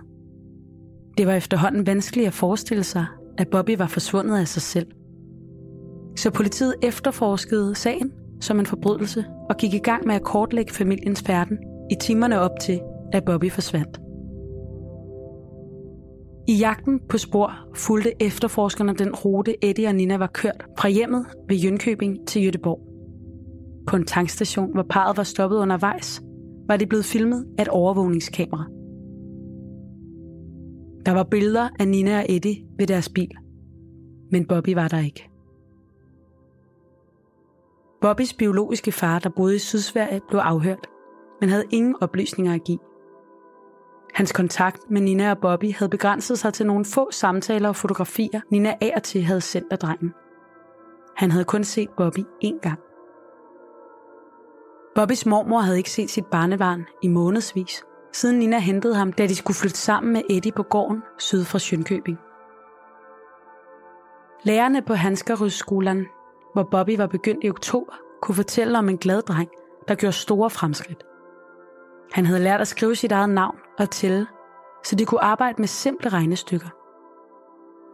Det 1.18 1.28
var 1.28 1.34
efterhånden 1.34 1.88
vanskeligt 1.88 2.28
at 2.28 2.34
forestille 2.34 2.84
sig, 2.84 3.06
at 3.38 3.48
Bobby 3.48 3.78
var 3.78 3.88
forsvundet 3.88 4.38
af 4.38 4.48
sig 4.48 4.62
selv. 4.62 4.88
Så 6.18 6.32
politiet 6.32 6.76
efterforskede 6.84 7.76
sagen 7.76 8.12
som 8.42 8.60
en 8.60 8.66
forbrydelse 8.66 9.26
og 9.50 9.58
gik 9.58 9.74
i 9.74 9.78
gang 9.78 10.08
med 10.08 10.16
at 10.16 10.24
kortlægge 10.24 10.74
familiens 10.74 11.22
færden 11.22 11.58
i 11.92 11.96
timerne 12.02 12.40
op 12.40 12.52
til, 12.62 12.82
at 13.14 13.26
Bobby 13.26 13.52
forsvandt. 13.52 14.00
I 16.48 16.54
jagten 16.54 17.00
på 17.10 17.18
spor 17.18 17.52
fulgte 17.76 18.14
efterforskerne 18.20 18.94
den 18.94 19.16
rute, 19.16 19.66
Eddie 19.66 19.88
og 19.88 19.96
Nina 19.96 20.18
var 20.18 20.28
kørt 20.28 20.66
fra 20.80 20.90
hjemmet 20.90 21.26
ved 21.50 21.56
Jønkøbing 21.56 22.28
til 22.28 22.44
Jødeborg. 22.44 22.80
På 23.88 23.96
en 23.96 24.06
tankstation, 24.06 24.74
hvor 24.74 24.86
parret 24.90 25.18
var 25.18 25.24
stoppet 25.24 25.58
undervejs, 25.58 26.22
var 26.68 26.78
det 26.78 26.90
blevet 26.90 27.06
filmet 27.06 27.46
af 27.58 27.62
et 27.62 27.68
overvågningskamera. 27.68 28.66
Der 31.06 31.12
var 31.12 31.24
billeder 31.24 31.70
af 31.80 31.88
Nina 31.88 32.20
og 32.20 32.26
Eddie 32.30 32.64
ved 32.78 32.88
deres 32.88 33.10
bil, 33.10 33.32
men 34.32 34.46
Bobby 34.46 34.74
var 34.74 34.88
der 34.88 35.00
ikke. 35.00 35.29
Bobbys 38.02 38.34
biologiske 38.34 38.92
far, 38.92 39.20
der 39.20 39.30
boede 39.30 39.56
i 39.56 39.60
Sydsverige, 39.60 40.22
blev 40.28 40.40
afhørt, 40.40 40.90
men 41.42 41.50
havde 41.50 41.66
ingen 41.72 41.96
oplysninger 42.02 42.54
at 42.54 42.64
give. 42.64 42.80
Hans 44.14 44.32
kontakt 44.32 44.92
med 44.92 45.02
Nina 45.02 45.32
og 45.32 45.38
Bobby 45.38 45.74
havde 45.74 45.90
begrænset 45.90 46.40
sig 46.40 46.54
til 46.54 46.66
nogle 46.66 46.86
få 46.86 47.12
samtaler 47.12 47.70
og 47.70 47.76
fotografier, 47.76 48.42
Nina 48.50 48.76
af 48.82 48.94
og 48.96 49.04
til 49.04 49.24
havde 49.24 49.42
sendt 49.42 49.68
af 49.72 49.80
drengen. 49.80 50.14
Han 51.16 51.32
havde 51.32 51.46
kun 51.46 51.64
set 51.64 51.90
Bobby 51.98 52.20
én 52.20 52.60
gang. 52.62 52.80
Bobbys 54.96 55.26
mormor 55.26 55.60
havde 55.60 55.78
ikke 55.78 55.92
set 55.92 56.10
sit 56.10 56.26
barnebarn 56.26 56.86
i 57.02 57.08
månedsvis, 57.08 57.84
siden 58.14 58.40
Nina 58.40 58.60
hentede 58.60 58.96
ham, 58.96 59.14
da 59.14 59.28
de 59.28 59.36
skulle 59.36 59.58
flytte 59.58 59.78
sammen 59.78 60.14
med 60.14 60.22
Eddie 60.30 60.52
på 60.52 60.64
gården 60.64 61.02
syd 61.18 61.44
for 61.44 61.58
Sjønkøbing. 61.58 62.18
Lærerne 64.44 64.82
på 64.82 64.94
Hanskerødsskolen, 64.94 66.06
hvor 66.54 66.64
Bobby 66.72 66.98
var 66.98 67.08
begyndt 67.08 67.44
i 67.44 67.50
oktober, 67.50 67.94
kunne 68.22 68.36
fortælle 68.36 68.78
om 68.78 68.90
en 68.90 68.98
glad 68.98 69.22
dreng, 69.22 69.50
der 69.88 69.96
gjorde 69.96 70.14
store 70.14 70.50
fremskridt. 70.50 71.04
Han 72.12 72.26
havde 72.26 72.40
lært 72.40 72.62
at 72.62 72.68
skrive 72.68 72.96
sit 72.96 73.12
eget 73.12 73.30
navn 73.30 73.56
og 73.80 73.90
tælle, 73.90 74.28
så 74.84 74.96
de 74.96 75.06
kunne 75.06 75.24
arbejde 75.24 75.62
med 75.62 75.68
simple 75.68 76.10
regnestykker. 76.10 76.70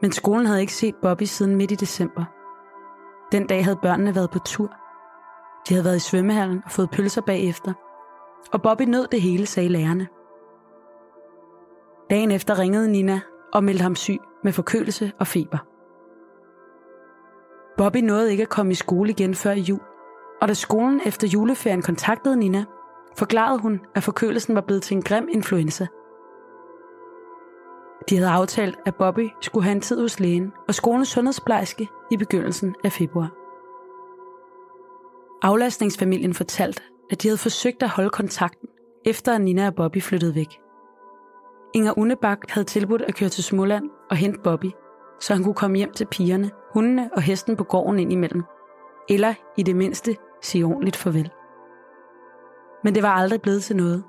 Men 0.02 0.12
skolen 0.12 0.46
havde 0.46 0.62
ikke 0.62 0.74
set 0.74 0.96
Bobby 1.02 1.24
siden 1.24 1.56
midt 1.56 1.72
i 1.72 1.76
december. 1.76 2.24
Den 3.32 3.48
dag 3.48 3.64
havde 3.64 3.80
børnene 3.82 4.16
været 4.16 4.32
på 4.32 4.40
tur. 4.40 4.74
De 5.70 5.74
havde 5.74 5.86
været 5.86 5.96
i 5.96 6.00
svømmehallen 6.00 6.62
og 6.66 6.72
fået 6.72 6.90
pølser 6.90 7.22
bagefter. 7.22 7.74
Og 8.52 8.62
Bobby 8.62 8.82
nød 8.82 9.08
det 9.08 9.22
hele, 9.22 9.46
sagde 9.46 9.70
lærerne. 9.70 10.08
Dagen 12.10 12.32
efter 12.32 12.60
ringede 12.60 12.92
Nina 12.92 13.20
og 13.54 13.64
meldte 13.64 13.84
ham 13.84 13.96
syg 13.96 14.20
med 14.44 14.54
forkølelse 14.54 15.12
og 15.20 15.28
feber. 15.28 15.58
Bobby 17.78 17.98
nåede 17.98 18.32
ikke 18.32 18.44
at 18.44 18.50
komme 18.50 18.72
i 18.72 18.76
skole 18.76 19.10
igen 19.10 19.36
før 19.36 19.52
i 19.52 19.60
jul, 19.60 19.82
og 20.42 20.48
da 20.48 20.54
skolen 20.54 21.02
efter 21.06 21.28
juleferien 21.28 21.82
kontaktede 21.82 22.38
Nina, 22.38 22.66
forklarede 23.18 23.60
hun, 23.60 23.82
at 23.96 24.04
forkølelsen 24.04 24.56
var 24.56 24.62
blevet 24.62 24.84
til 24.84 24.98
en 24.98 25.04
grim 25.04 25.28
influenza. 25.32 25.88
De 28.10 28.18
havde 28.18 28.30
aftalt, 28.30 28.80
at 28.86 28.96
Bobby 28.96 29.30
skulle 29.42 29.64
have 29.64 29.76
en 29.76 29.82
tid 29.82 30.02
hos 30.02 30.20
lægen 30.20 30.54
og 30.68 30.76
skolens 30.76 31.08
sundhedsplejerske 31.08 31.88
i 32.12 32.18
begyndelsen 32.18 32.76
af 32.84 32.92
februar. 32.92 33.32
Aflastningsfamilien 35.42 36.34
fortalte, 36.34 36.84
at 37.12 37.22
de 37.22 37.28
havde 37.28 37.38
forsøgt 37.38 37.84
at 37.84 37.90
holde 37.90 38.10
kontakten, 38.10 38.70
efter 39.06 39.36
at 39.36 39.42
Nina 39.42 39.68
og 39.68 39.76
Bobby 39.76 40.02
flyttede 40.02 40.36
væk. 40.36 40.60
Inger 41.74 42.00
Unebak 42.00 42.40
havde 42.50 42.66
tilbudt 42.66 43.02
at 43.02 43.16
køre 43.16 43.30
til 43.30 43.44
Småland 43.44 43.90
og 44.10 44.18
hente 44.18 44.40
Bobby, 44.44 44.72
så 45.26 45.34
han 45.34 45.44
kunne 45.44 45.56
komme 45.56 45.78
hjem 45.78 45.92
til 45.92 46.06
pigerne, 46.06 46.52
hundene 46.74 47.10
og 47.14 47.22
hesten 47.22 47.56
på 47.56 47.64
gården 47.64 48.00
ind 48.00 48.12
imellem. 48.12 48.44
Eller 49.10 49.34
i 49.58 49.64
det 49.64 49.76
mindste 49.76 50.16
sige 50.42 50.66
ordentligt 50.66 50.96
farvel 50.96 51.32
men 52.86 52.96
det 52.96 53.04
var 53.04 53.10
aldrig 53.10 53.42
blevet 53.42 53.64
til 53.64 53.76
noget. 53.76 54.04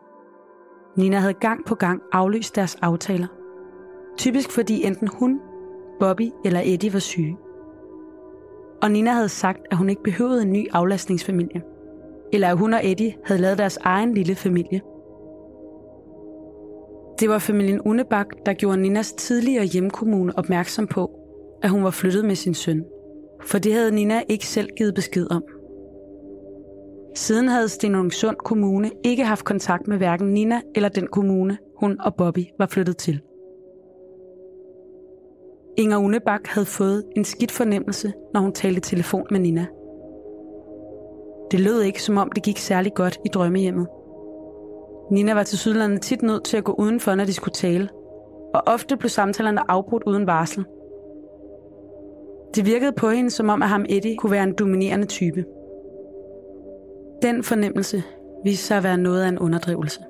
Nina 0.96 1.18
havde 1.18 1.34
gang 1.34 1.64
på 1.64 1.74
gang 1.74 2.02
aflyst 2.12 2.56
deres 2.56 2.74
aftaler. 2.82 3.26
Typisk 4.16 4.52
fordi 4.52 4.86
enten 4.86 5.08
hun, 5.08 5.40
Bobby 6.00 6.30
eller 6.44 6.60
Eddie 6.64 6.92
var 6.92 6.98
syge. 6.98 7.36
Og 8.82 8.90
Nina 8.90 9.10
havde 9.10 9.28
sagt, 9.28 9.60
at 9.70 9.76
hun 9.76 9.90
ikke 9.90 10.02
behøvede 10.02 10.42
en 10.42 10.52
ny 10.52 10.66
aflastningsfamilie. 10.72 11.62
Eller 12.32 12.48
at 12.48 12.58
hun 12.58 12.74
og 12.74 12.80
Eddie 12.84 13.16
havde 13.24 13.40
lavet 13.40 13.58
deres 13.58 13.76
egen 13.76 14.14
lille 14.14 14.34
familie. 14.34 14.80
Det 17.20 17.28
var 17.28 17.38
familien 17.38 17.80
Unebak, 17.80 18.26
der 18.46 18.52
gjorde 18.52 18.80
Ninas 18.82 19.12
tidligere 19.12 19.64
hjemkommune 19.64 20.38
opmærksom 20.38 20.86
på, 20.86 21.10
at 21.62 21.70
hun 21.70 21.84
var 21.84 21.90
flyttet 21.90 22.24
med 22.24 22.34
sin 22.34 22.54
søn. 22.54 22.84
For 23.42 23.58
det 23.58 23.72
havde 23.72 23.94
Nina 23.94 24.22
ikke 24.28 24.46
selv 24.46 24.68
givet 24.76 24.94
besked 24.94 25.30
om. 25.30 25.44
Siden 27.14 27.48
havde 27.48 27.68
Stenungsund 27.68 28.36
Kommune 28.36 28.90
ikke 29.04 29.24
haft 29.24 29.44
kontakt 29.44 29.88
med 29.88 29.96
hverken 29.96 30.34
Nina 30.34 30.60
eller 30.74 30.88
den 30.88 31.06
kommune, 31.06 31.58
hun 31.80 32.00
og 32.00 32.14
Bobby 32.14 32.44
var 32.58 32.66
flyttet 32.66 32.96
til. 32.96 33.20
Inger 35.78 35.98
Unebak 35.98 36.46
havde 36.46 36.66
fået 36.66 37.04
en 37.16 37.24
skidt 37.24 37.52
fornemmelse, 37.52 38.12
når 38.34 38.40
hun 38.40 38.52
talte 38.52 38.80
telefon 38.80 39.26
med 39.30 39.40
Nina. 39.40 39.66
Det 41.50 41.60
lød 41.60 41.82
ikke, 41.82 42.02
som 42.02 42.16
om 42.16 42.32
det 42.32 42.42
gik 42.42 42.58
særlig 42.58 42.94
godt 42.94 43.18
i 43.24 43.28
drømmehjemmet. 43.28 43.86
Nina 45.10 45.34
var 45.34 45.42
til 45.42 45.58
Sydlandet 45.58 46.02
tit 46.02 46.22
nødt 46.22 46.44
til 46.44 46.56
at 46.56 46.64
gå 46.64 46.72
udenfor, 46.72 47.14
når 47.14 47.24
de 47.24 47.32
skulle 47.32 47.54
tale, 47.54 47.88
og 48.54 48.62
ofte 48.66 48.96
blev 48.96 49.08
samtalerne 49.08 49.70
afbrudt 49.70 50.02
uden 50.06 50.26
varsel. 50.26 50.64
Det 52.54 52.66
virkede 52.66 52.92
på 52.92 53.10
hende, 53.10 53.30
som 53.30 53.48
om 53.48 53.62
at 53.62 53.68
ham 53.68 53.84
Eddie 53.88 54.16
kunne 54.16 54.32
være 54.32 54.42
en 54.42 54.54
dominerende 54.58 55.06
type– 55.06 55.44
den 57.22 57.42
fornemmelse 57.42 58.02
viste 58.44 58.66
sig 58.66 58.76
at 58.76 58.82
være 58.82 58.98
noget 58.98 59.22
af 59.22 59.28
en 59.28 59.38
underdrivelse. 59.38 60.00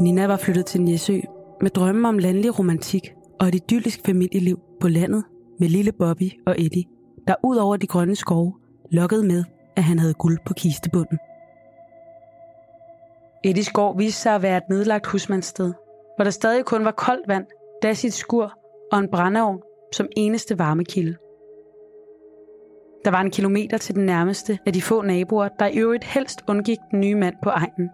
Nina 0.00 0.26
var 0.26 0.36
flyttet 0.36 0.66
til 0.66 0.82
Næsø 0.82 1.20
med 1.60 1.70
drømme 1.70 2.08
om 2.08 2.18
landlig 2.18 2.58
romantik 2.58 3.12
og 3.40 3.48
et 3.48 3.54
idyllisk 3.54 4.00
familieliv 4.06 4.60
på 4.80 4.88
landet 4.88 5.24
med 5.58 5.68
lille 5.68 5.92
Bobby 5.92 6.30
og 6.46 6.54
Eddie, 6.58 6.84
der 7.26 7.34
ud 7.44 7.56
over 7.56 7.76
de 7.76 7.86
grønne 7.86 8.16
skove 8.16 8.52
lokkede 8.90 9.26
med, 9.26 9.44
at 9.76 9.82
han 9.82 9.98
havde 9.98 10.14
guld 10.14 10.38
på 10.46 10.54
kistebunden. 10.54 11.18
Eddies 13.44 13.70
gård 13.70 13.96
viste 13.96 14.22
sig 14.22 14.34
at 14.34 14.42
være 14.42 14.56
et 14.56 14.68
nedlagt 14.68 15.06
husmandssted, 15.06 15.72
hvor 16.16 16.24
der 16.24 16.30
stadig 16.30 16.64
kun 16.64 16.84
var 16.84 16.90
koldt 16.90 17.28
vand, 17.28 17.46
das 17.82 18.06
skur 18.14 18.58
og 18.92 18.98
en 18.98 19.10
brændeovn 19.10 19.62
som 19.92 20.08
eneste 20.16 20.58
varmekilde. 20.58 21.16
Der 23.04 23.10
var 23.10 23.20
en 23.20 23.30
kilometer 23.30 23.78
til 23.78 23.94
den 23.94 24.06
nærmeste 24.06 24.58
af 24.66 24.72
de 24.72 24.82
få 24.82 25.02
naboer, 25.02 25.48
der 25.48 25.66
i 25.66 25.78
øvrigt 25.78 26.04
helst 26.04 26.44
undgik 26.48 26.78
den 26.90 27.00
nye 27.00 27.14
mand 27.14 27.34
på 27.42 27.50
egnen. 27.50 27.90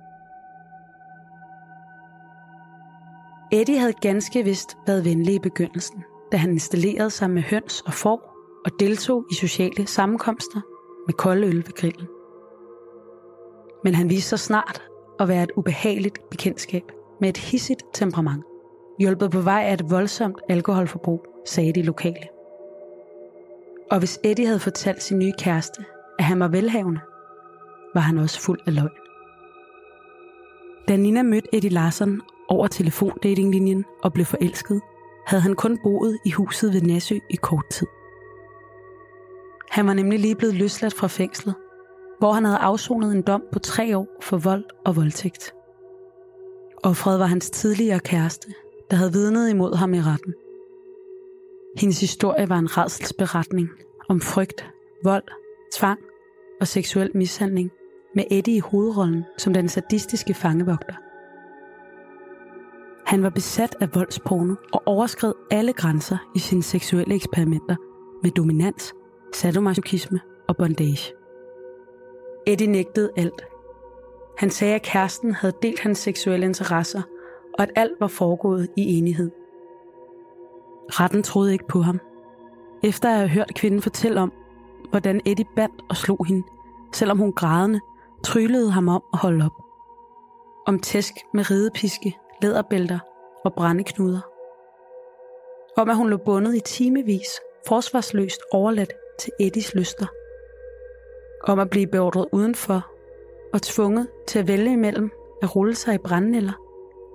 Eddie 3.52 3.78
havde 3.78 3.92
ganske 3.92 4.44
vist 4.44 4.76
været 4.86 5.04
venlig 5.04 5.34
i 5.34 5.38
begyndelsen, 5.38 6.04
da 6.32 6.36
han 6.36 6.50
installerede 6.50 7.10
sig 7.10 7.30
med 7.30 7.42
høns 7.42 7.80
og 7.80 7.92
får 7.92 8.36
og 8.64 8.70
deltog 8.80 9.24
i 9.30 9.34
sociale 9.34 9.86
sammenkomster 9.86 10.60
med 11.06 11.14
kolde 11.14 11.46
øl 11.46 11.56
ved 11.56 11.74
grillen. 11.74 12.08
Men 13.84 13.94
han 13.94 14.10
viste 14.10 14.28
sig 14.28 14.38
snart 14.38 14.82
at 15.20 15.28
være 15.28 15.42
et 15.42 15.52
ubehageligt 15.56 16.30
bekendtskab 16.30 16.82
med 17.20 17.28
et 17.28 17.36
hissigt 17.36 17.82
temperament, 17.94 18.44
hjulpet 18.98 19.30
på 19.30 19.40
vej 19.40 19.62
af 19.62 19.74
et 19.74 19.90
voldsomt 19.90 20.40
alkoholforbrug, 20.48 21.26
sagde 21.46 21.72
de 21.72 21.82
lokale. 21.82 22.28
Og 23.90 23.98
hvis 23.98 24.20
Eddie 24.24 24.46
havde 24.46 24.60
fortalt 24.60 25.02
sin 25.02 25.18
nye 25.18 25.32
kæreste, 25.38 25.84
at 26.18 26.24
han 26.24 26.40
var 26.40 26.48
velhavende, 26.48 27.00
var 27.94 28.00
han 28.00 28.18
også 28.18 28.40
fuld 28.40 28.60
af 28.66 28.74
løgn. 28.74 28.90
Da 30.88 30.96
Nina 30.96 31.22
mødte 31.22 31.48
Eddie 31.52 31.70
Larsen 31.70 32.22
over 32.48 32.66
telefondatinglinjen 32.66 33.84
og 34.02 34.12
blev 34.12 34.26
forelsket, 34.26 34.80
havde 35.26 35.42
han 35.42 35.54
kun 35.54 35.78
boet 35.82 36.18
i 36.24 36.30
huset 36.30 36.72
ved 36.72 36.82
Næsø 36.82 37.18
i 37.30 37.36
kort 37.36 37.64
tid. 37.70 37.86
Han 39.76 39.86
var 39.86 39.94
nemlig 39.94 40.18
lige 40.18 40.34
blevet 40.34 40.54
løsladt 40.54 40.94
fra 40.94 41.06
fængslet, 41.06 41.54
hvor 42.18 42.32
han 42.32 42.44
havde 42.44 42.58
afsonet 42.58 43.12
en 43.12 43.22
dom 43.22 43.42
på 43.52 43.58
tre 43.58 43.96
år 43.96 44.08
for 44.20 44.36
vold 44.36 44.64
og 44.84 44.96
voldtægt. 44.96 45.54
Offret 46.82 47.18
var 47.18 47.26
hans 47.26 47.50
tidligere 47.50 48.00
kæreste, 48.00 48.52
der 48.90 48.96
havde 48.96 49.12
vidnet 49.12 49.50
imod 49.50 49.74
ham 49.74 49.94
i 49.94 50.00
retten– 50.00 50.34
hendes 51.80 52.00
historie 52.00 52.48
var 52.48 52.58
en 52.58 52.78
redselsberetning 52.78 53.68
om 54.08 54.20
frygt, 54.20 54.70
vold, 55.04 55.24
tvang 55.74 55.98
og 56.60 56.66
seksuel 56.66 57.10
mishandling 57.14 57.70
med 58.14 58.24
Eddie 58.30 58.56
i 58.56 58.60
hovedrollen 58.60 59.24
som 59.38 59.54
den 59.54 59.68
sadistiske 59.68 60.34
fangevogter. 60.34 60.94
Han 63.06 63.22
var 63.22 63.30
besat 63.30 63.76
af 63.80 63.94
voldsporno 63.94 64.54
og 64.72 64.82
overskred 64.86 65.32
alle 65.50 65.72
grænser 65.72 66.18
i 66.34 66.38
sine 66.38 66.62
seksuelle 66.62 67.14
eksperimenter 67.14 67.76
med 68.22 68.30
dominans, 68.30 68.94
sadomasochisme 69.36 70.20
og 70.48 70.56
bondage. 70.56 71.12
Eddie 72.46 72.66
nægtede 72.66 73.10
alt. 73.16 73.46
Han 74.38 74.50
sagde, 74.50 74.74
at 74.74 74.82
kæresten 74.82 75.34
havde 75.34 75.54
delt 75.62 75.80
hans 75.80 75.98
seksuelle 75.98 76.46
interesser, 76.46 77.02
og 77.54 77.62
at 77.62 77.70
alt 77.76 77.92
var 78.00 78.06
foregået 78.06 78.68
i 78.76 78.98
enighed. 78.98 79.30
Retten 80.90 81.22
troede 81.22 81.52
ikke 81.52 81.66
på 81.66 81.80
ham. 81.80 82.00
Efter 82.84 83.08
at 83.08 83.16
have 83.16 83.28
hørt 83.28 83.54
kvinden 83.54 83.82
fortælle 83.82 84.20
om, 84.20 84.32
hvordan 84.90 85.20
Eddie 85.24 85.46
bandt 85.56 85.82
og 85.90 85.96
slog 85.96 86.26
hende, 86.26 86.42
selvom 86.92 87.18
hun 87.18 87.32
grædende, 87.32 87.80
tryllede 88.24 88.70
ham 88.70 88.88
om 88.88 89.02
at 89.12 89.18
holde 89.18 89.44
op. 89.44 89.62
Om 90.66 90.80
tæsk 90.80 91.14
med 91.34 91.50
ridepiske, 91.50 92.16
læderbælter 92.42 92.98
og 93.44 93.54
brændeknuder. 93.54 94.20
Om 95.76 95.90
at 95.90 95.96
hun 95.96 96.10
lå 96.10 96.16
bundet 96.16 96.54
i 96.54 96.60
timevis, 96.60 97.28
forsvarsløst 97.68 98.40
overladt 98.52 98.92
til 99.18 99.32
Eddies 99.40 99.74
lyster. 99.74 100.06
Om 101.42 101.58
at 101.58 101.70
blive 101.70 101.86
beordret 101.86 102.26
udenfor 102.32 102.90
og 103.52 103.62
tvunget 103.62 104.08
til 104.26 104.38
at 104.38 104.48
vælge 104.48 104.72
imellem 104.72 105.10
at 105.42 105.56
rulle 105.56 105.74
sig 105.74 105.94
i 105.94 105.98
brændenælder 105.98 106.52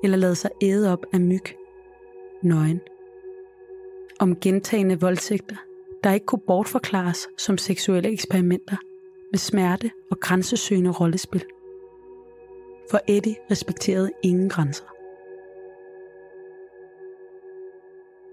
eller 0.04 0.18
lade 0.18 0.36
sig 0.36 0.52
æde 0.62 0.94
op 0.94 1.06
af 1.14 1.20
myg. 1.20 1.44
Nøgen. 2.44 2.82
Om 4.20 4.36
gentagende 4.40 5.00
voldtægter, 5.00 5.56
der 6.04 6.14
ikke 6.14 6.26
kunne 6.26 6.42
bortforklares 6.48 7.28
som 7.38 7.58
seksuelle 7.58 8.10
eksperimenter 8.10 8.78
med 9.32 9.40
smerte 9.40 9.92
og 10.12 10.20
grænsesøgende 10.20 10.92
rollespil. 10.92 11.46
For 12.92 13.00
Eddie 13.08 13.36
respekterede 13.52 14.12
ingen 14.24 14.50
grænser. 14.50 14.86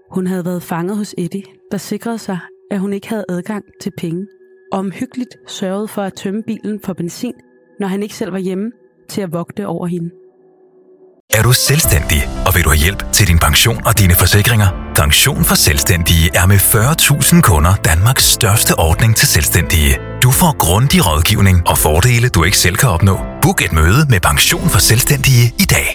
Hun 0.09 0.27
havde 0.27 0.45
været 0.45 0.63
fanget 0.63 0.97
hos 0.97 1.15
Eddie, 1.17 1.43
der 1.71 1.77
sikrede 1.77 2.17
sig, 2.17 2.39
at 2.71 2.79
hun 2.79 2.93
ikke 2.93 3.09
havde 3.09 3.25
adgang 3.29 3.63
til 3.81 3.91
penge, 3.97 4.27
og 4.71 4.79
omhyggeligt 4.79 5.35
sørgede 5.47 5.87
for 5.87 6.01
at 6.01 6.13
tømme 6.13 6.43
bilen 6.43 6.79
for 6.85 6.93
benzin, 6.93 7.33
når 7.79 7.87
han 7.87 8.03
ikke 8.03 8.15
selv 8.15 8.31
var 8.31 8.39
hjemme, 8.39 8.71
til 9.09 9.21
at 9.21 9.33
vogte 9.33 9.67
over 9.67 9.87
hende. 9.87 10.09
Er 11.37 11.43
du 11.43 11.51
selvstændig, 11.51 12.21
og 12.47 12.51
vil 12.55 12.63
du 12.63 12.69
have 12.69 12.83
hjælp 12.85 13.01
til 13.11 13.27
din 13.27 13.39
pension 13.39 13.77
og 13.87 13.93
dine 13.99 14.15
forsikringer? 14.21 14.69
Pension 14.95 15.43
for 15.49 15.55
Selvstændige 15.55 16.27
er 16.39 16.45
med 16.51 16.55
40.000 16.55 17.41
kunder 17.49 17.73
Danmarks 17.89 18.25
største 18.37 18.71
ordning 18.87 19.15
til 19.15 19.27
selvstændige. 19.27 19.93
Du 20.23 20.29
får 20.39 20.51
grundig 20.65 20.99
rådgivning 21.07 21.57
og 21.71 21.77
fordele, 21.77 22.29
du 22.29 22.43
ikke 22.43 22.57
selv 22.57 22.75
kan 22.75 22.89
opnå. 22.89 23.15
Book 23.41 23.61
et 23.65 23.73
møde 23.79 24.01
med 24.13 24.19
Pension 24.29 24.67
for 24.73 24.79
Selvstændige 24.89 25.45
i 25.63 25.67
dag. 25.75 25.87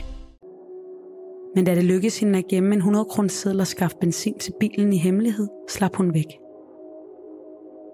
Men 1.55 1.65
da 1.65 1.75
det 1.75 1.85
lykkedes 1.85 2.19
hende 2.21 2.39
at 2.39 2.45
gemme 2.51 2.71
en 2.73 2.79
100 2.79 3.05
kroner 3.05 3.29
seddel 3.29 3.61
og 3.61 3.67
skaffe 3.67 3.97
benzin 4.01 4.39
til 4.39 4.53
bilen 4.61 4.93
i 4.93 4.99
hemmelighed, 4.99 5.49
slap 5.69 5.95
hun 5.97 6.15
væk. 6.15 6.44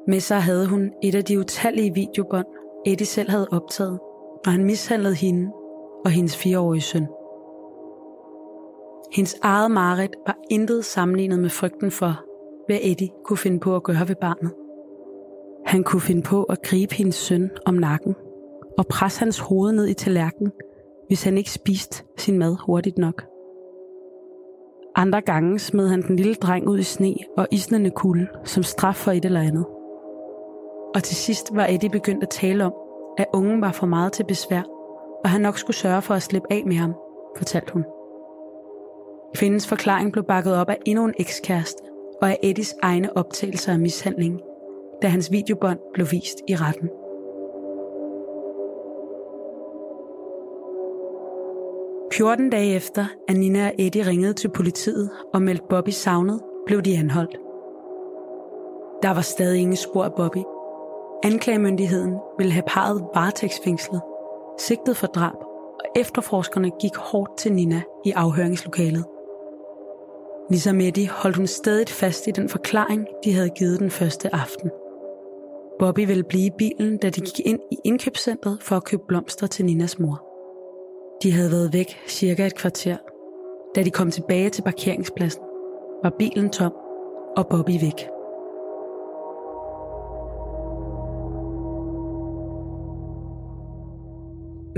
Med 0.07 0.21
sig 0.21 0.41
havde 0.41 0.67
hun 0.67 0.93
et 1.03 1.15
af 1.15 1.25
de 1.25 1.39
utallige 1.39 1.95
videobånd, 1.95 2.47
Eddie 2.87 3.07
selv 3.07 3.31
havde 3.31 3.49
optaget, 3.53 3.99
og 4.47 4.53
han 4.53 4.65
mishandlede 4.65 5.15
hende 5.15 5.53
og 6.05 6.11
hendes 6.11 6.37
fireårige 6.37 6.81
søn. 6.81 7.07
Hendes 9.13 9.37
eget 9.43 9.71
mareridt 9.71 10.17
var 10.27 10.39
intet 10.51 10.85
sammenlignet 10.85 11.39
med 11.39 11.51
frygten 11.51 11.91
for, 11.91 12.25
hvad 12.67 12.79
Eddie 12.83 13.09
kunne 13.25 13.37
finde 13.37 13.61
på 13.61 13.77
at 13.77 13.83
gøre 13.83 14.09
ved 14.09 14.17
barnet. 14.21 14.53
Han 15.67 15.85
kunne 15.85 16.01
finde 16.01 16.23
på 16.23 16.43
at 16.43 16.63
gribe 16.63 16.95
hendes 16.95 17.15
søn 17.15 17.51
om 17.67 17.75
nakken 17.75 18.15
og 18.79 18.87
presse 18.87 19.19
hans 19.19 19.39
hoved 19.39 19.73
ned 19.73 19.87
i 19.87 19.95
tallerkenen, 19.95 20.53
hvis 21.07 21.25
han 21.25 21.39
ikke 21.39 21.53
spiste 21.53 22.05
sin 22.19 22.39
mad 22.39 22.57
hurtigt 22.67 22.99
nok. 22.99 23.25
Andre 24.97 25.21
gange 25.21 25.59
smed 25.59 25.89
han 25.89 26.03
den 26.03 26.17
lille 26.17 26.35
dreng 26.35 26.69
ud 26.69 26.79
i 26.79 26.83
sne 26.83 27.15
og 27.37 27.47
isnende 27.51 27.91
kulde 27.91 28.27
som 28.45 28.63
straf 28.63 28.97
for 28.97 29.11
et 29.11 29.25
eller 29.25 29.41
andet. 29.41 29.67
Og 30.95 31.03
til 31.03 31.17
sidst 31.17 31.57
var 31.57 31.67
Eddie 31.67 31.91
begyndt 31.91 32.23
at 32.23 32.31
tale 32.31 32.65
om, 32.65 32.73
at 33.19 33.27
ungen 33.33 33.61
var 33.61 33.73
for 33.73 33.87
meget 33.87 34.13
til 34.13 34.25
besvær, 34.25 34.63
og 35.25 35.31
han 35.31 35.41
nok 35.41 35.59
skulle 35.59 35.77
sørge 35.77 36.03
for 36.03 36.15
at 36.15 36.23
slippe 36.23 36.53
af 36.53 36.63
med 36.67 36.77
ham, 36.77 36.95
fortalte 37.37 37.73
hun. 37.73 37.85
Kvindens 39.35 39.69
forklaring 39.69 40.13
blev 40.13 40.25
bakket 40.25 40.57
op 40.57 40.69
af 40.69 40.79
endnu 40.87 41.05
en 41.05 41.15
ekskæreste 41.19 41.83
og 42.23 42.31
af 42.31 42.39
Eddies 42.43 42.75
egne 42.83 43.17
optagelser 43.17 43.73
af 43.73 43.79
mishandling, 43.79 44.41
da 45.03 45.09
hans 45.09 45.33
videobånd 45.33 45.79
blev 45.95 46.07
vist 46.11 46.39
i 46.49 46.57
retten. 46.57 46.91
Fjorten 52.13 52.51
dage 52.51 52.75
efter, 52.75 53.05
at 53.29 53.37
Nina 53.37 53.67
og 53.67 53.73
Eddie 53.79 54.07
ringede 54.07 54.33
til 54.33 54.49
politiet 54.49 55.11
og 55.35 55.43
meldte 55.43 55.65
Bobby 55.71 55.91
savnet, 55.91 56.41
blev 56.67 56.83
de 56.83 56.99
anholdt. 56.99 57.37
Der 59.03 59.15
var 59.15 59.21
stadig 59.21 59.61
ingen 59.61 59.77
spor 59.77 60.05
af 60.05 60.15
Bobby. 60.15 60.60
Anklagemyndigheden 61.23 62.15
ville 62.39 62.53
have 62.53 62.63
parret 62.67 63.05
varetægtsfængslet, 63.15 64.01
sigtet 64.59 64.97
for 64.97 65.07
drab, 65.07 65.37
og 65.81 65.85
efterforskerne 65.97 66.71
gik 66.81 66.97
hårdt 66.97 67.39
til 67.39 67.53
Nina 67.53 67.83
i 68.05 68.11
afhøringslokalet. 68.11 69.05
Ligesom 70.51 70.81
Eddie 70.81 71.09
holdt 71.09 71.37
hun 71.37 71.47
stadig 71.47 71.89
fast 71.89 72.27
i 72.27 72.31
den 72.31 72.49
forklaring, 72.49 73.07
de 73.25 73.35
havde 73.35 73.51
givet 73.51 73.81
den 73.81 73.91
første 73.91 74.35
aften. 74.35 74.71
Bobby 75.79 76.07
ville 76.07 76.25
blive 76.25 76.47
i 76.47 76.51
bilen, 76.59 76.97
da 76.97 77.11
de 77.11 77.21
gik 77.21 77.47
ind 77.47 77.61
i 77.73 77.77
indkøbscentret 77.85 78.59
for 78.63 78.77
at 78.77 78.85
købe 78.85 79.03
blomster 79.09 79.47
til 79.47 79.65
Ninas 79.65 79.99
mor. 79.99 80.23
De 81.23 81.33
havde 81.33 81.51
været 81.51 81.73
væk 81.73 81.97
cirka 82.09 82.47
et 82.47 82.55
kvarter. 82.55 82.97
Da 83.75 83.83
de 83.83 83.91
kom 83.91 84.11
tilbage 84.11 84.51
til 84.51 84.63
parkeringspladsen, 84.63 85.43
var 86.03 86.13
bilen 86.19 86.51
tom 86.51 86.73
og 87.37 87.47
Bobby 87.49 87.81
væk. 87.81 88.09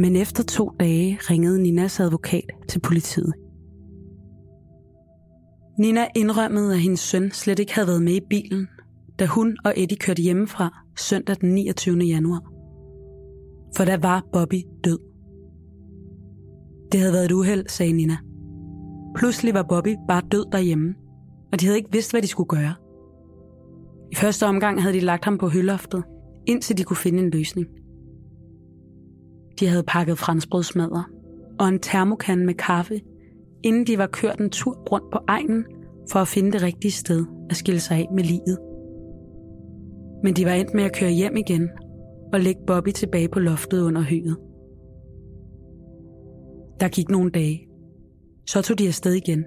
Men 0.02 0.16
efter 0.16 0.42
to 0.42 0.70
dage 0.80 1.18
ringede 1.30 1.62
Ninas 1.62 2.00
advokat 2.00 2.44
til 2.68 2.80
politiet. 2.80 3.32
Nina 5.78 6.06
indrømmede, 6.16 6.72
at 6.72 6.80
hendes 6.80 7.00
søn 7.00 7.30
slet 7.30 7.58
ikke 7.58 7.74
havde 7.74 7.88
været 7.88 8.02
med 8.02 8.12
i 8.12 8.20
bilen, 8.30 8.68
da 9.18 9.26
hun 9.26 9.56
og 9.64 9.74
Eddie 9.76 9.96
kørte 9.96 10.22
hjemmefra 10.22 10.84
søndag 10.96 11.36
den 11.40 11.54
29. 11.54 11.98
januar. 11.98 12.40
For 13.76 13.84
der 13.84 13.96
var 13.96 14.26
Bobby 14.32 14.62
død. 14.84 14.98
Det 16.92 17.00
havde 17.00 17.12
været 17.12 17.24
et 17.24 17.32
uheld, 17.32 17.68
sagde 17.68 17.92
Nina. 17.92 18.16
Pludselig 19.16 19.54
var 19.54 19.66
Bobby 19.68 19.96
bare 20.08 20.22
død 20.32 20.46
derhjemme, 20.52 20.94
og 21.52 21.60
de 21.60 21.66
havde 21.66 21.78
ikke 21.78 21.92
vidst, 21.92 22.10
hvad 22.10 22.22
de 22.22 22.28
skulle 22.28 22.48
gøre. 22.48 22.74
I 24.12 24.14
første 24.14 24.46
omgang 24.46 24.82
havde 24.82 24.94
de 24.94 25.00
lagt 25.00 25.24
ham 25.24 25.38
på 25.38 25.48
høloftet, 25.48 26.04
indtil 26.46 26.78
de 26.78 26.84
kunne 26.84 26.96
finde 26.96 27.18
en 27.22 27.30
løsning. 27.30 27.68
De 29.62 29.68
havde 29.68 29.82
pakket 29.82 30.18
franskbrødsmadder 30.18 31.10
og 31.58 31.68
en 31.68 31.78
termokan 31.78 32.46
med 32.46 32.54
kaffe 32.54 33.00
inden 33.62 33.86
de 33.86 33.98
var 33.98 34.06
kørt 34.06 34.40
en 34.40 34.50
tur 34.50 34.74
rundt 34.92 35.10
på 35.12 35.18
egnen 35.28 35.64
for 36.12 36.18
at 36.18 36.28
finde 36.28 36.52
det 36.52 36.62
rigtige 36.62 36.92
sted 36.92 37.26
at 37.50 37.56
skille 37.56 37.80
sig 37.80 37.96
af 37.96 38.08
med 38.14 38.24
livet. 38.24 38.58
Men 40.22 40.34
de 40.34 40.44
var 40.44 40.52
endt 40.52 40.74
med 40.74 40.84
at 40.84 40.96
køre 40.96 41.10
hjem 41.10 41.36
igen 41.36 41.68
og 42.32 42.40
lægge 42.40 42.60
Bobby 42.66 42.88
tilbage 42.88 43.28
på 43.28 43.40
loftet 43.40 43.82
under 43.82 44.00
høet. 44.00 44.36
Der 46.80 46.88
gik 46.88 47.08
nogle 47.08 47.30
dage. 47.30 47.68
Så 48.46 48.62
tog 48.62 48.78
de 48.78 48.86
afsted 48.86 49.12
igen, 49.12 49.44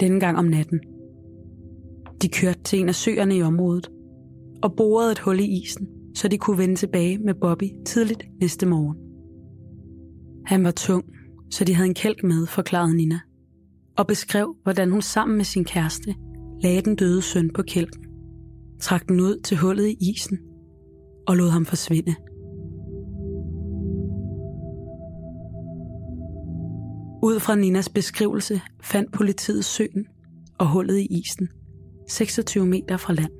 denne 0.00 0.20
gang 0.20 0.38
om 0.38 0.44
natten. 0.44 0.80
De 2.22 2.28
kørte 2.28 2.62
til 2.62 2.80
en 2.80 2.88
af 2.88 2.94
søerne 2.94 3.36
i 3.36 3.42
området 3.42 3.90
og 4.62 4.76
borede 4.76 5.12
et 5.12 5.18
hul 5.18 5.40
i 5.40 5.62
isen, 5.62 5.88
så 6.14 6.28
de 6.28 6.38
kunne 6.38 6.58
vende 6.58 6.74
tilbage 6.74 7.18
med 7.18 7.34
Bobby 7.34 7.64
tidligt 7.86 8.22
næste 8.40 8.66
morgen. 8.66 9.07
Han 10.48 10.64
var 10.64 10.70
tung, 10.70 11.04
så 11.50 11.64
de 11.64 11.74
havde 11.74 11.88
en 11.88 11.94
kælk 11.94 12.22
med, 12.22 12.46
forklarede 12.46 12.96
Nina 12.96 13.20
og 13.98 14.06
beskrev, 14.06 14.56
hvordan 14.62 14.90
hun 14.90 15.02
sammen 15.02 15.36
med 15.36 15.44
sin 15.44 15.64
kæreste 15.64 16.14
lagde 16.62 16.80
den 16.80 16.96
døde 16.96 17.22
søn 17.22 17.50
på 17.52 17.62
kælken, 17.62 18.04
trak 18.80 19.08
den 19.08 19.20
ud 19.20 19.40
til 19.44 19.56
hullet 19.56 19.88
i 19.88 19.96
isen 20.00 20.38
og 21.26 21.36
lod 21.36 21.48
ham 21.48 21.64
forsvinde. 21.64 22.14
Ud 27.22 27.40
fra 27.40 27.54
Ninas 27.54 27.88
beskrivelse 27.88 28.60
fandt 28.82 29.12
politiet 29.12 29.64
søen 29.64 30.06
og 30.58 30.72
hullet 30.72 30.98
i 30.98 31.06
isen, 31.06 31.48
26 32.08 32.66
meter 32.66 32.96
fra 32.96 33.12
land. 33.12 33.32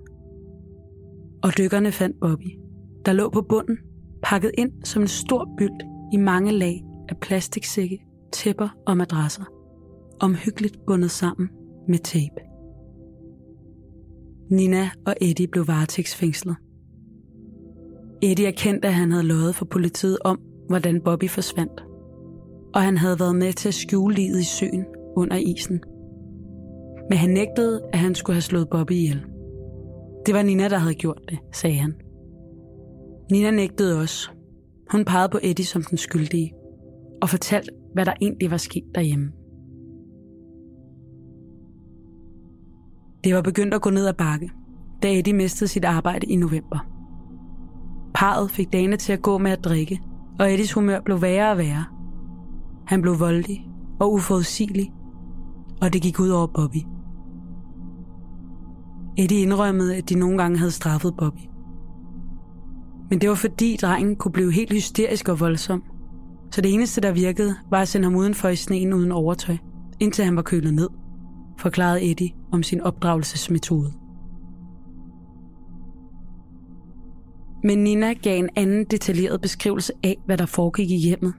Og 1.42 1.58
dykkerne 1.58 1.92
fandt 1.92 2.20
Bobby, 2.20 2.58
der 3.04 3.12
lå 3.12 3.30
på 3.30 3.42
bunden, 3.48 3.78
pakket 4.22 4.50
ind 4.58 4.72
som 4.84 5.02
en 5.02 5.08
stor 5.08 5.54
bylt 5.58 5.82
i 6.12 6.16
mange 6.16 6.52
lag 6.52 6.84
af 7.08 7.16
plastiksække, 7.16 8.04
tæpper 8.32 8.68
og 8.86 8.96
madrasser 8.96 9.44
omhyggeligt 10.20 10.86
bundet 10.86 11.10
sammen 11.10 11.48
med 11.88 11.98
tape. 11.98 12.40
Nina 14.50 14.90
og 15.06 15.14
Eddie 15.20 15.46
blev 15.46 15.66
varetægtsfængslet. 15.66 16.56
Eddie 18.22 18.46
erkendte, 18.46 18.88
at 18.88 18.94
han 18.94 19.10
havde 19.10 19.26
løjet 19.26 19.54
for 19.54 19.64
politiet 19.64 20.18
om, 20.24 20.40
hvordan 20.68 21.00
Bobby 21.00 21.28
forsvandt, 21.28 21.84
og 22.74 22.82
han 22.82 22.96
havde 22.98 23.20
været 23.20 23.36
med 23.36 23.52
til 23.52 23.68
at 23.68 23.74
skjule 23.74 24.14
livet 24.14 24.40
i 24.40 24.44
søen 24.44 24.84
under 25.16 25.36
isen. 25.36 25.80
Men 27.10 27.18
han 27.18 27.30
nægtede, 27.30 27.82
at 27.92 27.98
han 27.98 28.14
skulle 28.14 28.34
have 28.34 28.42
slået 28.42 28.68
Bobby 28.70 28.92
ihjel. 28.92 29.24
Det 30.26 30.34
var 30.34 30.42
Nina, 30.42 30.68
der 30.68 30.78
havde 30.78 30.94
gjort 30.94 31.20
det, 31.28 31.38
sagde 31.52 31.76
han. 31.76 31.94
Nina 33.30 33.50
nægtede 33.50 34.00
også, 34.00 34.30
Hun 34.92 35.04
pegede 35.04 35.28
på 35.28 35.38
Eddie 35.42 35.64
som 35.64 35.82
den 35.82 35.98
skyldige, 35.98 36.52
og 37.22 37.28
fortalt, 37.28 37.70
hvad 37.94 38.06
der 38.06 38.12
egentlig 38.20 38.50
var 38.50 38.56
sket 38.56 38.84
derhjemme. 38.94 39.32
Det 43.24 43.34
var 43.34 43.42
begyndt 43.42 43.74
at 43.74 43.82
gå 43.82 43.90
ned 43.90 44.06
ad 44.06 44.14
bakke, 44.14 44.50
da 45.02 45.18
Eddie 45.18 45.34
mistede 45.34 45.68
sit 45.68 45.84
arbejde 45.84 46.26
i 46.26 46.36
november. 46.36 46.78
Parret 48.14 48.50
fik 48.50 48.72
dagene 48.72 48.96
til 48.96 49.12
at 49.12 49.22
gå 49.22 49.38
med 49.38 49.50
at 49.50 49.64
drikke, 49.64 50.00
og 50.38 50.52
Eddies 50.52 50.72
humør 50.72 51.00
blev 51.00 51.22
værre 51.22 51.50
og 51.50 51.58
værre. 51.58 51.84
Han 52.86 53.02
blev 53.02 53.20
voldelig 53.20 53.68
og 54.00 54.12
uforudsigelig, 54.12 54.92
og 55.82 55.92
det 55.92 56.02
gik 56.02 56.20
ud 56.20 56.28
over 56.28 56.46
Bobby. 56.46 56.78
Eddie 59.16 59.42
indrømmede, 59.42 59.96
at 59.96 60.08
de 60.08 60.18
nogle 60.18 60.38
gange 60.38 60.58
havde 60.58 60.70
straffet 60.70 61.14
Bobby. 61.18 61.48
Men 63.10 63.20
det 63.20 63.28
var 63.28 63.34
fordi 63.34 63.76
drengen 63.82 64.16
kunne 64.16 64.32
blive 64.32 64.52
helt 64.52 64.72
hysterisk 64.72 65.28
og 65.28 65.40
voldsom. 65.40 65.82
Så 66.50 66.60
det 66.60 66.74
eneste, 66.74 67.00
der 67.00 67.12
virkede, 67.12 67.56
var 67.70 67.80
at 67.80 67.88
sende 67.88 68.04
ham 68.04 68.16
udenfor 68.16 68.48
i 68.48 68.56
sneen 68.56 68.92
uden 68.92 69.12
overtøj, 69.12 69.56
indtil 70.00 70.24
han 70.24 70.36
var 70.36 70.42
kølet 70.42 70.74
ned, 70.74 70.88
forklarede 71.58 72.10
Eddie 72.10 72.30
om 72.52 72.62
sin 72.62 72.80
opdragelsesmetode. 72.80 73.92
Men 77.64 77.78
Nina 77.78 78.12
gav 78.12 78.38
en 78.38 78.48
anden 78.56 78.84
detaljeret 78.84 79.40
beskrivelse 79.40 79.92
af, 80.02 80.16
hvad 80.26 80.38
der 80.38 80.46
foregik 80.46 80.90
i 80.90 80.96
hjemmet, 80.96 81.34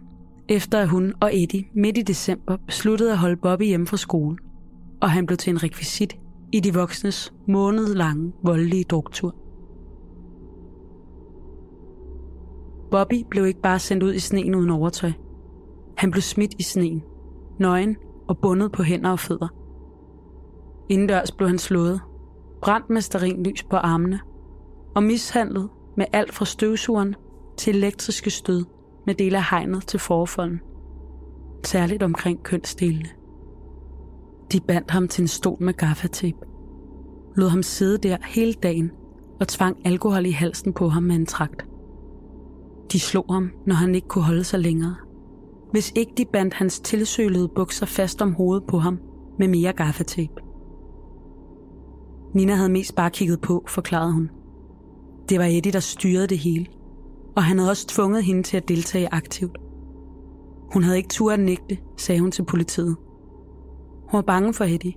efter 0.49 0.79
at 0.79 0.89
hun 0.89 1.13
og 1.21 1.35
Eddie 1.35 1.65
midt 1.75 1.97
i 1.97 2.01
december 2.01 2.57
besluttede 2.65 3.11
at 3.11 3.17
holde 3.17 3.35
Bobby 3.35 3.63
hjemme 3.63 3.87
fra 3.87 3.97
skole, 3.97 4.37
og 5.01 5.11
han 5.11 5.25
blev 5.25 5.37
til 5.37 5.51
en 5.51 5.63
rekvisit 5.63 6.17
i 6.51 6.59
de 6.59 6.73
voksnes 6.73 7.33
månedlange 7.47 8.31
voldelige 8.43 8.83
druktur. 8.83 9.35
Bobby 12.91 13.25
blev 13.29 13.45
ikke 13.45 13.61
bare 13.61 13.79
sendt 13.79 14.03
ud 14.03 14.13
i 14.13 14.19
sneen 14.19 14.55
uden 14.55 14.69
overtøj. 14.69 15.11
Han 15.97 16.11
blev 16.11 16.21
smidt 16.21 16.53
i 16.59 16.63
sneen, 16.63 17.03
nøgen 17.59 17.97
og 18.27 18.37
bundet 18.37 18.71
på 18.71 18.83
hænder 18.83 19.09
og 19.09 19.19
fødder. 19.19 19.47
Indendørs 20.89 21.31
blev 21.31 21.49
han 21.49 21.57
slået, 21.57 22.01
brændt 22.61 22.89
med 22.89 23.45
lys 23.45 23.63
på 23.63 23.75
armene 23.75 24.19
og 24.95 25.03
mishandlet 25.03 25.69
med 25.97 26.05
alt 26.13 26.33
fra 26.33 26.45
støvsugeren 26.45 27.15
til 27.57 27.75
elektriske 27.75 28.29
stød 28.29 28.65
med 29.05 29.15
dele 29.15 29.37
af 29.37 29.43
hegnet 29.49 29.87
til 29.87 29.99
forfolden. 29.99 30.59
Særligt 31.63 32.03
omkring 32.03 32.43
kønsdelene. 32.43 33.09
De 34.51 34.59
bandt 34.59 34.91
ham 34.91 35.07
til 35.07 35.21
en 35.21 35.27
stol 35.27 35.63
med 35.63 35.73
gaffatape. 35.73 36.37
Lod 37.35 37.49
ham 37.49 37.63
sidde 37.63 37.97
der 37.97 38.17
hele 38.25 38.53
dagen 38.53 38.91
og 39.39 39.47
tvang 39.47 39.77
alkohol 39.85 40.25
i 40.25 40.31
halsen 40.31 40.73
på 40.73 40.89
ham 40.89 41.03
med 41.03 41.15
en 41.15 41.25
trakt. 41.25 41.68
De 42.91 42.99
slog 42.99 43.25
ham, 43.29 43.51
når 43.65 43.75
han 43.75 43.95
ikke 43.95 44.07
kunne 44.07 44.23
holde 44.23 44.43
sig 44.43 44.59
længere. 44.59 44.95
Hvis 45.71 45.91
ikke 45.95 46.13
de 46.17 46.25
bandt 46.25 46.53
hans 46.53 46.79
tilsølede 46.79 47.47
bukser 47.47 47.85
fast 47.85 48.21
om 48.21 48.33
hovedet 48.33 48.63
på 48.67 48.77
ham 48.77 48.99
med 49.39 49.47
mere 49.47 49.73
gaffatape. 49.73 50.41
Nina 52.33 52.53
havde 52.53 52.69
mest 52.69 52.95
bare 52.95 53.09
kigget 53.09 53.41
på, 53.41 53.63
forklarede 53.67 54.13
hun. 54.13 54.29
Det 55.29 55.39
var 55.39 55.45
Eddie, 55.45 55.71
der 55.71 55.79
styrede 55.79 56.27
det 56.27 56.37
hele, 56.37 56.65
og 57.35 57.43
han 57.43 57.57
havde 57.57 57.71
også 57.71 57.87
tvunget 57.87 58.23
hende 58.23 58.43
til 58.43 58.57
at 58.57 58.67
deltage 58.67 59.13
aktivt. 59.13 59.57
Hun 60.73 60.83
havde 60.83 60.97
ikke 60.97 61.09
tur 61.09 61.31
at 61.31 61.39
nægte, 61.39 61.77
sagde 61.97 62.21
hun 62.21 62.31
til 62.31 62.45
politiet. 62.45 62.95
Hun 64.01 64.17
var 64.17 64.21
bange 64.21 64.53
for 64.53 64.63
Eddie, 64.63 64.93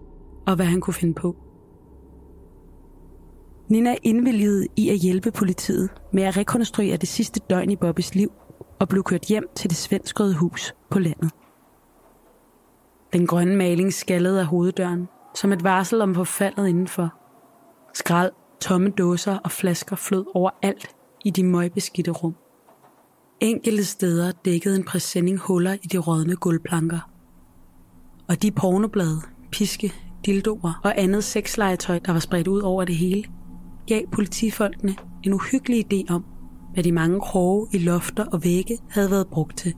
og 0.46 0.56
hvad 0.56 0.66
han 0.66 0.80
kunne 0.80 0.94
finde 0.94 1.14
på. 1.14 1.36
Nina 3.72 3.96
indvilligede 4.02 4.66
i 4.76 4.88
at 4.88 4.96
hjælpe 4.96 5.30
politiet 5.30 5.90
med 6.12 6.22
at 6.22 6.36
rekonstruere 6.36 6.96
det 6.96 7.08
sidste 7.08 7.40
døgn 7.50 7.70
i 7.70 7.76
Bobbys 7.76 8.14
liv 8.14 8.32
og 8.80 8.88
blev 8.88 9.02
kørt 9.02 9.24
hjem 9.24 9.44
til 9.54 9.70
det 9.70 9.78
svenskrøde 9.78 10.34
hus 10.34 10.74
på 10.90 10.98
landet. 10.98 11.30
Den 13.12 13.26
grønne 13.26 13.56
maling 13.56 13.92
skallede 13.92 14.40
af 14.40 14.46
hoveddøren, 14.46 15.08
som 15.34 15.52
et 15.52 15.64
varsel 15.64 16.00
om 16.00 16.14
forfaldet 16.14 16.68
indenfor. 16.68 17.14
Skrald, 17.94 18.32
tomme 18.60 18.90
dåser 18.90 19.38
og 19.38 19.50
flasker 19.50 19.96
flød 19.96 20.24
overalt 20.34 20.86
i 21.24 21.30
de 21.30 21.44
møgbeskidte 21.44 22.10
rum. 22.10 22.34
Enkelte 23.40 23.84
steder 23.84 24.32
dækkede 24.44 24.76
en 24.76 24.84
præsending 24.84 25.38
huller 25.38 25.72
i 25.72 25.86
de 25.86 25.98
rådne 25.98 26.36
gulvplanker. 26.36 27.10
Og 28.28 28.42
de 28.42 28.50
pornoblade, 28.50 29.20
piske, 29.52 29.92
dildoer 30.26 30.80
og 30.84 31.00
andet 31.00 31.24
sexlegetøj, 31.24 31.98
der 31.98 32.12
var 32.12 32.20
spredt 32.20 32.48
ud 32.48 32.60
over 32.60 32.84
det 32.84 32.96
hele, 32.96 33.24
gav 33.86 34.02
politifolkene 34.12 34.96
en 35.22 35.32
uhyggelig 35.32 35.92
idé 35.92 36.14
om, 36.14 36.24
hvad 36.72 36.84
de 36.84 36.92
mange 36.92 37.20
kroge 37.20 37.66
i 37.72 37.78
lofter 37.78 38.24
og 38.24 38.44
vægge 38.44 38.78
havde 38.90 39.10
været 39.10 39.26
brugt 39.26 39.58
til. 39.58 39.74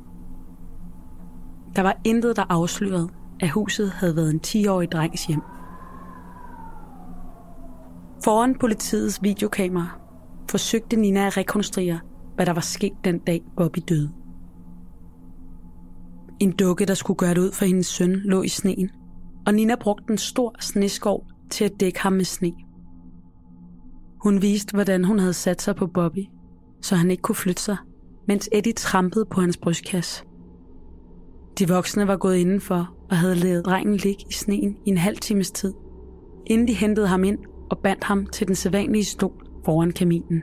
Der 1.77 1.83
var 1.83 2.01
intet, 2.05 2.37
der 2.37 2.45
afslørede, 2.49 3.09
at 3.41 3.51
huset 3.51 3.91
havde 3.91 4.17
været 4.17 4.31
en 4.31 4.41
10-årig 4.47 4.93
drengs 4.93 5.27
hjem. 5.27 5.41
Foran 8.25 8.55
politiets 8.55 9.23
videokamera 9.23 10.01
forsøgte 10.51 10.97
Nina 10.97 11.27
at 11.27 11.37
rekonstruere, 11.37 12.01
hvad 12.35 12.47
der 12.47 12.53
var 12.53 12.61
sket 12.61 12.93
den 13.05 13.19
dag 13.19 13.43
Bobby 13.57 13.79
døde. 13.89 14.11
En 16.41 16.53
dukke, 16.53 16.87
der 16.87 16.95
skulle 16.95 17.17
gøre 17.17 17.35
det 17.35 17.41
ud 17.41 17.53
for 17.53 17.65
hendes 17.65 17.87
søn, 17.87 18.21
lå 18.25 18.43
i 18.43 18.49
sneen, 18.49 18.91
og 19.47 19.55
Nina 19.55 19.75
brugte 19.81 20.11
en 20.11 20.19
stor 20.19 20.55
sneskov 20.61 21.27
til 21.51 21.65
at 21.65 21.81
dække 21.81 22.01
ham 22.01 22.13
med 22.13 22.25
sne. 22.25 22.53
Hun 24.25 24.43
viste, 24.43 24.75
hvordan 24.75 25.05
hun 25.05 25.19
havde 25.19 25.33
sat 25.33 25.63
sig 25.63 25.77
på 25.77 25.87
Bobby, 25.87 26.27
så 26.83 26.97
han 26.97 27.11
ikke 27.11 27.23
kunne 27.23 27.37
flytte 27.37 27.63
sig, 27.63 27.77
mens 28.29 28.49
Eddie 28.53 28.73
trampede 28.73 29.25
på 29.25 29.41
hans 29.41 29.57
brystkasse. 29.57 30.25
De 31.59 31.69
voksne 31.69 32.07
var 32.07 32.17
gået 32.17 32.37
indenfor 32.37 32.95
og 33.11 33.17
havde 33.17 33.35
lavet 33.35 33.65
drengen 33.65 33.97
ligge 33.97 34.25
i 34.31 34.33
sneen 34.33 34.77
i 34.85 34.91
en 34.91 34.99
halv 34.99 35.17
times 35.17 35.51
tid, 35.51 35.75
inden 36.47 36.69
de 36.69 36.73
hentede 36.75 37.07
ham 37.07 37.25
ind 37.25 37.39
og 37.71 37.79
bandt 37.79 38.05
ham 38.05 38.27
til 38.27 38.47
den 38.47 38.55
sædvanlige 38.55 39.05
stol 39.05 39.47
foran 39.65 39.91
kaminen. 39.91 40.43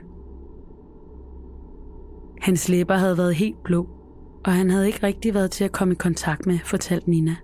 Hans 2.40 2.68
læber 2.68 2.94
havde 2.94 3.18
været 3.18 3.34
helt 3.34 3.62
blå, 3.64 3.88
og 4.44 4.52
han 4.52 4.70
havde 4.70 4.86
ikke 4.86 5.02
rigtig 5.02 5.34
været 5.34 5.50
til 5.50 5.64
at 5.64 5.72
komme 5.72 5.94
i 5.94 5.96
kontakt 5.96 6.46
med, 6.46 6.58
fortalte 6.64 7.10
Nina. 7.10 7.36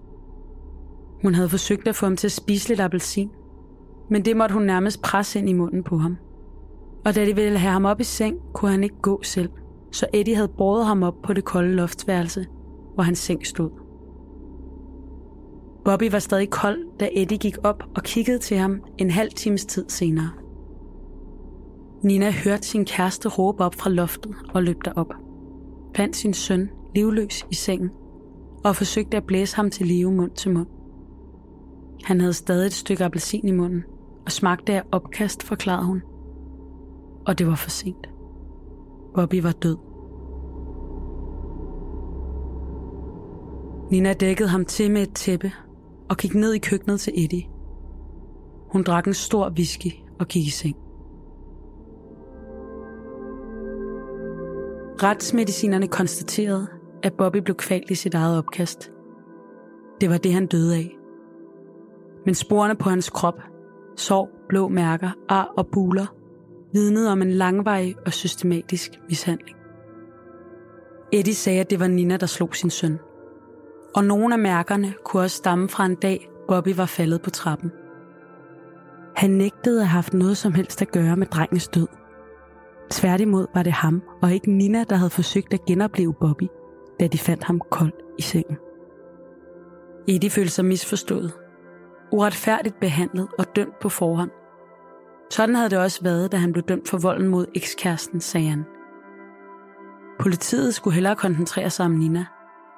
Hun 1.22 1.35
havde 1.35 1.48
forsøgt 1.48 1.88
at 1.88 1.96
få 1.96 2.07
ham 2.07 2.16
til 2.16 2.29
at 2.29 2.33
spise 2.33 2.68
lidt 2.68 2.81
appelsin, 2.81 3.31
men 4.11 4.24
det 4.24 4.37
måtte 4.37 4.53
hun 4.53 4.62
nærmest 4.62 5.03
presse 5.03 5.38
ind 5.38 5.48
i 5.48 5.53
munden 5.53 5.83
på 5.83 5.98
ham. 5.98 6.16
Og 7.04 7.14
da 7.14 7.26
de 7.26 7.34
ville 7.34 7.58
have 7.58 7.72
ham 7.72 7.84
op 7.84 8.00
i 8.00 8.04
seng, 8.04 8.37
kunne 8.54 8.70
han 8.70 8.84
ikke 8.84 9.00
gå 9.02 9.22
selv, 9.22 9.50
så 9.92 10.06
Eddie 10.12 10.34
havde 10.34 10.48
båret 10.48 10.87
ham 10.87 11.02
op 11.02 11.14
på 11.22 11.32
det 11.32 11.44
kolde 11.44 11.74
loftsværelse, 11.74 12.46
hvor 12.94 13.02
hans 13.02 13.18
seng 13.18 13.46
stod. 13.46 13.70
Bobby 15.84 16.11
var 16.11 16.18
stadig 16.18 16.50
kold, 16.50 16.98
da 17.00 17.08
Eddie 17.12 17.38
gik 17.38 17.56
op 17.64 17.84
og 17.96 18.02
kiggede 18.02 18.38
til 18.38 18.56
ham 18.56 18.80
en 18.98 19.11
halv 19.11 19.30
times 19.30 19.64
tid 19.64 19.84
senere. 19.88 20.30
Nina 22.02 22.30
hørte 22.30 22.66
sin 22.66 22.84
kæreste 22.84 23.28
råbe 23.28 23.64
op 23.64 23.74
fra 23.74 23.90
loftet 23.90 24.34
og 24.54 24.62
løb 24.62 24.84
derop. 24.84 25.14
Fandt 25.96 26.16
sin 26.16 26.34
søn 26.34 26.70
livløs 26.94 27.46
i 27.50 27.54
sengen 27.54 27.90
og 28.64 28.76
forsøgte 28.76 29.16
at 29.16 29.24
blæse 29.24 29.56
ham 29.56 29.70
til 29.70 29.87
live 29.87 30.12
mund 30.12 30.30
til 30.30 30.50
mund. 30.52 30.66
Han 32.04 32.20
havde 32.20 32.32
stadig 32.32 32.66
et 32.66 32.72
stykke 32.72 33.04
appelsin 33.04 33.48
i 33.48 33.52
munden 33.52 33.84
og 34.26 34.32
smagte 34.32 34.74
af 34.74 34.82
opkast, 34.92 35.42
forklarede 35.42 35.87
hun. 35.87 36.02
Og 37.29 37.38
det 37.38 37.47
var 37.47 37.55
for 37.55 37.71
sent. 37.71 38.09
Bobby 39.14 39.43
var 39.43 39.53
død. 39.53 39.77
Nina 43.91 44.12
dækkede 44.12 44.49
ham 44.49 44.64
til 44.64 44.91
med 44.91 45.03
et 45.03 45.14
tæppe 45.14 45.53
og 46.11 46.17
gik 46.17 46.35
ned 46.35 46.53
i 46.53 46.59
køkkenet 46.59 47.01
til 47.01 47.12
Eddie. 47.17 47.45
Hun 48.73 48.83
drak 48.83 49.07
en 49.07 49.14
stor 49.14 49.51
whisky 49.51 49.93
og 50.21 50.29
gik 50.29 50.47
i 50.47 50.51
seng. 50.51 50.77
Retsmedicinerne 55.03 55.88
konstaterede, 55.88 56.67
at 57.03 57.12
Bobby 57.12 57.37
blev 57.37 57.57
kvalt 57.57 57.91
i 57.91 57.95
sit 57.95 58.14
eget 58.14 58.38
opkast. 58.38 58.93
Det 60.01 60.11
var 60.11 60.19
det, 60.19 60.33
han 60.33 60.47
døde 60.47 60.77
af. 60.77 60.99
Men 62.27 62.35
sporene 62.35 62.75
på 62.75 62.88
hans 62.88 63.11
krop, 63.11 63.41
sår, 63.97 64.31
blå 64.49 64.69
mærker, 64.69 65.11
ar 65.29 65.53
og 65.57 65.67
buler, 65.73 66.17
vidnede 66.72 67.12
om 67.12 67.22
en 67.22 67.31
langvarig 67.31 67.96
og 68.07 68.12
systematisk 68.12 68.90
mishandling. 69.09 69.57
Eddie 71.12 71.35
sagde, 71.35 71.61
at 71.61 71.70
det 71.70 71.81
var 71.81 71.87
Nina, 71.87 72.16
der 72.16 72.26
slog 72.26 72.57
sin 72.57 72.70
søn. 72.70 72.98
Og 73.94 74.04
nogle 74.04 74.35
af 74.35 74.38
mærkerne 74.38 74.94
kunne 75.04 75.22
også 75.22 75.37
stamme 75.37 75.68
fra 75.68 75.87
en 75.87 75.94
dag, 75.94 76.31
Bobby 76.48 76.74
var 76.76 76.87
faldet 76.87 77.22
på 77.22 77.31
trappen. 77.31 77.72
Han 79.16 79.31
nægtede 79.31 79.81
at 79.81 79.87
have 79.87 79.94
haft 79.94 80.14
noget 80.14 80.37
som 80.37 80.52
helst 80.52 80.83
at 80.83 80.92
gøre 80.92 81.16
med 81.16 81.26
drengens 81.26 81.68
død. 81.68 81.87
Tværtimod 82.90 83.46
var 83.54 83.62
det 83.62 83.72
ham 83.72 84.02
og 84.22 84.33
ikke 84.33 84.52
Nina, 84.52 84.85
der 84.85 84.96
havde 84.96 85.11
forsøgt 85.11 85.54
at 85.54 85.64
genopleve 85.64 86.14
Bobby, 86.20 86.48
da 87.00 87.07
de 87.07 87.18
fandt 87.18 87.44
ham 87.44 87.61
kold 87.70 87.92
i 88.18 88.22
sengen. 88.22 88.57
Eddie 90.09 90.31
følte 90.31 90.50
sig 90.50 90.64
misforstået, 90.64 91.33
uretfærdigt 92.12 92.81
behandlet 92.81 93.28
og 93.38 93.57
dømt 93.57 93.78
på 93.81 93.88
forhånd. 93.88 94.31
Sådan 95.31 95.55
havde 95.55 95.71
det 95.71 95.79
også 95.79 96.03
været, 96.03 96.33
da 96.33 96.37
han 96.37 96.53
blev 96.53 96.64
dømt 96.64 96.88
for 96.88 96.99
volden 96.99 97.29
mod 97.29 97.47
ekskæresten, 97.55 98.21
sagde 98.21 98.49
han. 98.49 98.64
Politiet 100.21 100.75
skulle 100.75 100.95
hellere 100.95 101.17
koncentrere 101.17 101.71
sig 101.71 101.87
om 101.87 101.93
Nina, 101.93 102.27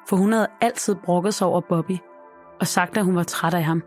for 0.08 0.16
hun 0.16 0.32
havde 0.32 0.46
altid 0.60 0.94
brokket 1.04 1.34
sig 1.34 1.46
over 1.46 1.60
Bobby 1.60 1.96
og 2.60 2.66
sagt, 2.66 2.96
at 2.96 3.04
hun 3.04 3.16
var 3.16 3.22
træt 3.22 3.54
af 3.54 3.64
ham, 3.64 3.82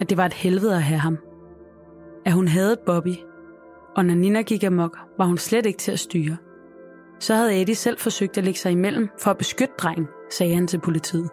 at 0.00 0.10
det 0.10 0.16
var 0.16 0.26
et 0.26 0.32
helvede 0.32 0.74
at 0.74 0.82
have 0.82 1.00
ham. 1.00 1.18
At 2.24 2.32
hun 2.32 2.48
havde 2.48 2.76
Bobby, 2.86 3.16
og 3.96 4.04
når 4.04 4.14
Nina 4.14 4.42
gik 4.42 4.64
amok, 4.64 4.98
var 5.18 5.24
hun 5.24 5.38
slet 5.38 5.66
ikke 5.66 5.78
til 5.78 5.92
at 5.92 5.98
styre. 5.98 6.36
Så 7.20 7.34
havde 7.34 7.60
Eddie 7.60 7.74
selv 7.74 7.98
forsøgt 7.98 8.38
at 8.38 8.44
lægge 8.44 8.60
sig 8.60 8.72
imellem 8.72 9.08
for 9.18 9.30
at 9.30 9.38
beskytte 9.38 9.74
drengen, 9.78 10.08
sagde 10.30 10.54
han 10.54 10.66
til 10.66 10.80
politiet. 10.80 11.30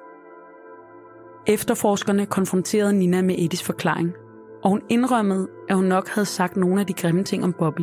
Efterforskerne 1.47 2.25
konfronterede 2.25 2.93
Nina 2.93 3.21
med 3.21 3.35
Eddies 3.39 3.63
forklaring, 3.63 4.13
og 4.63 4.69
hun 4.69 4.81
indrømmede, 4.89 5.47
at 5.69 5.75
hun 5.75 5.85
nok 5.85 6.07
havde 6.07 6.25
sagt 6.25 6.57
nogle 6.57 6.79
af 6.79 6.87
de 6.87 6.93
grimme 6.93 7.23
ting 7.23 7.43
om 7.43 7.53
Bobby. 7.53 7.81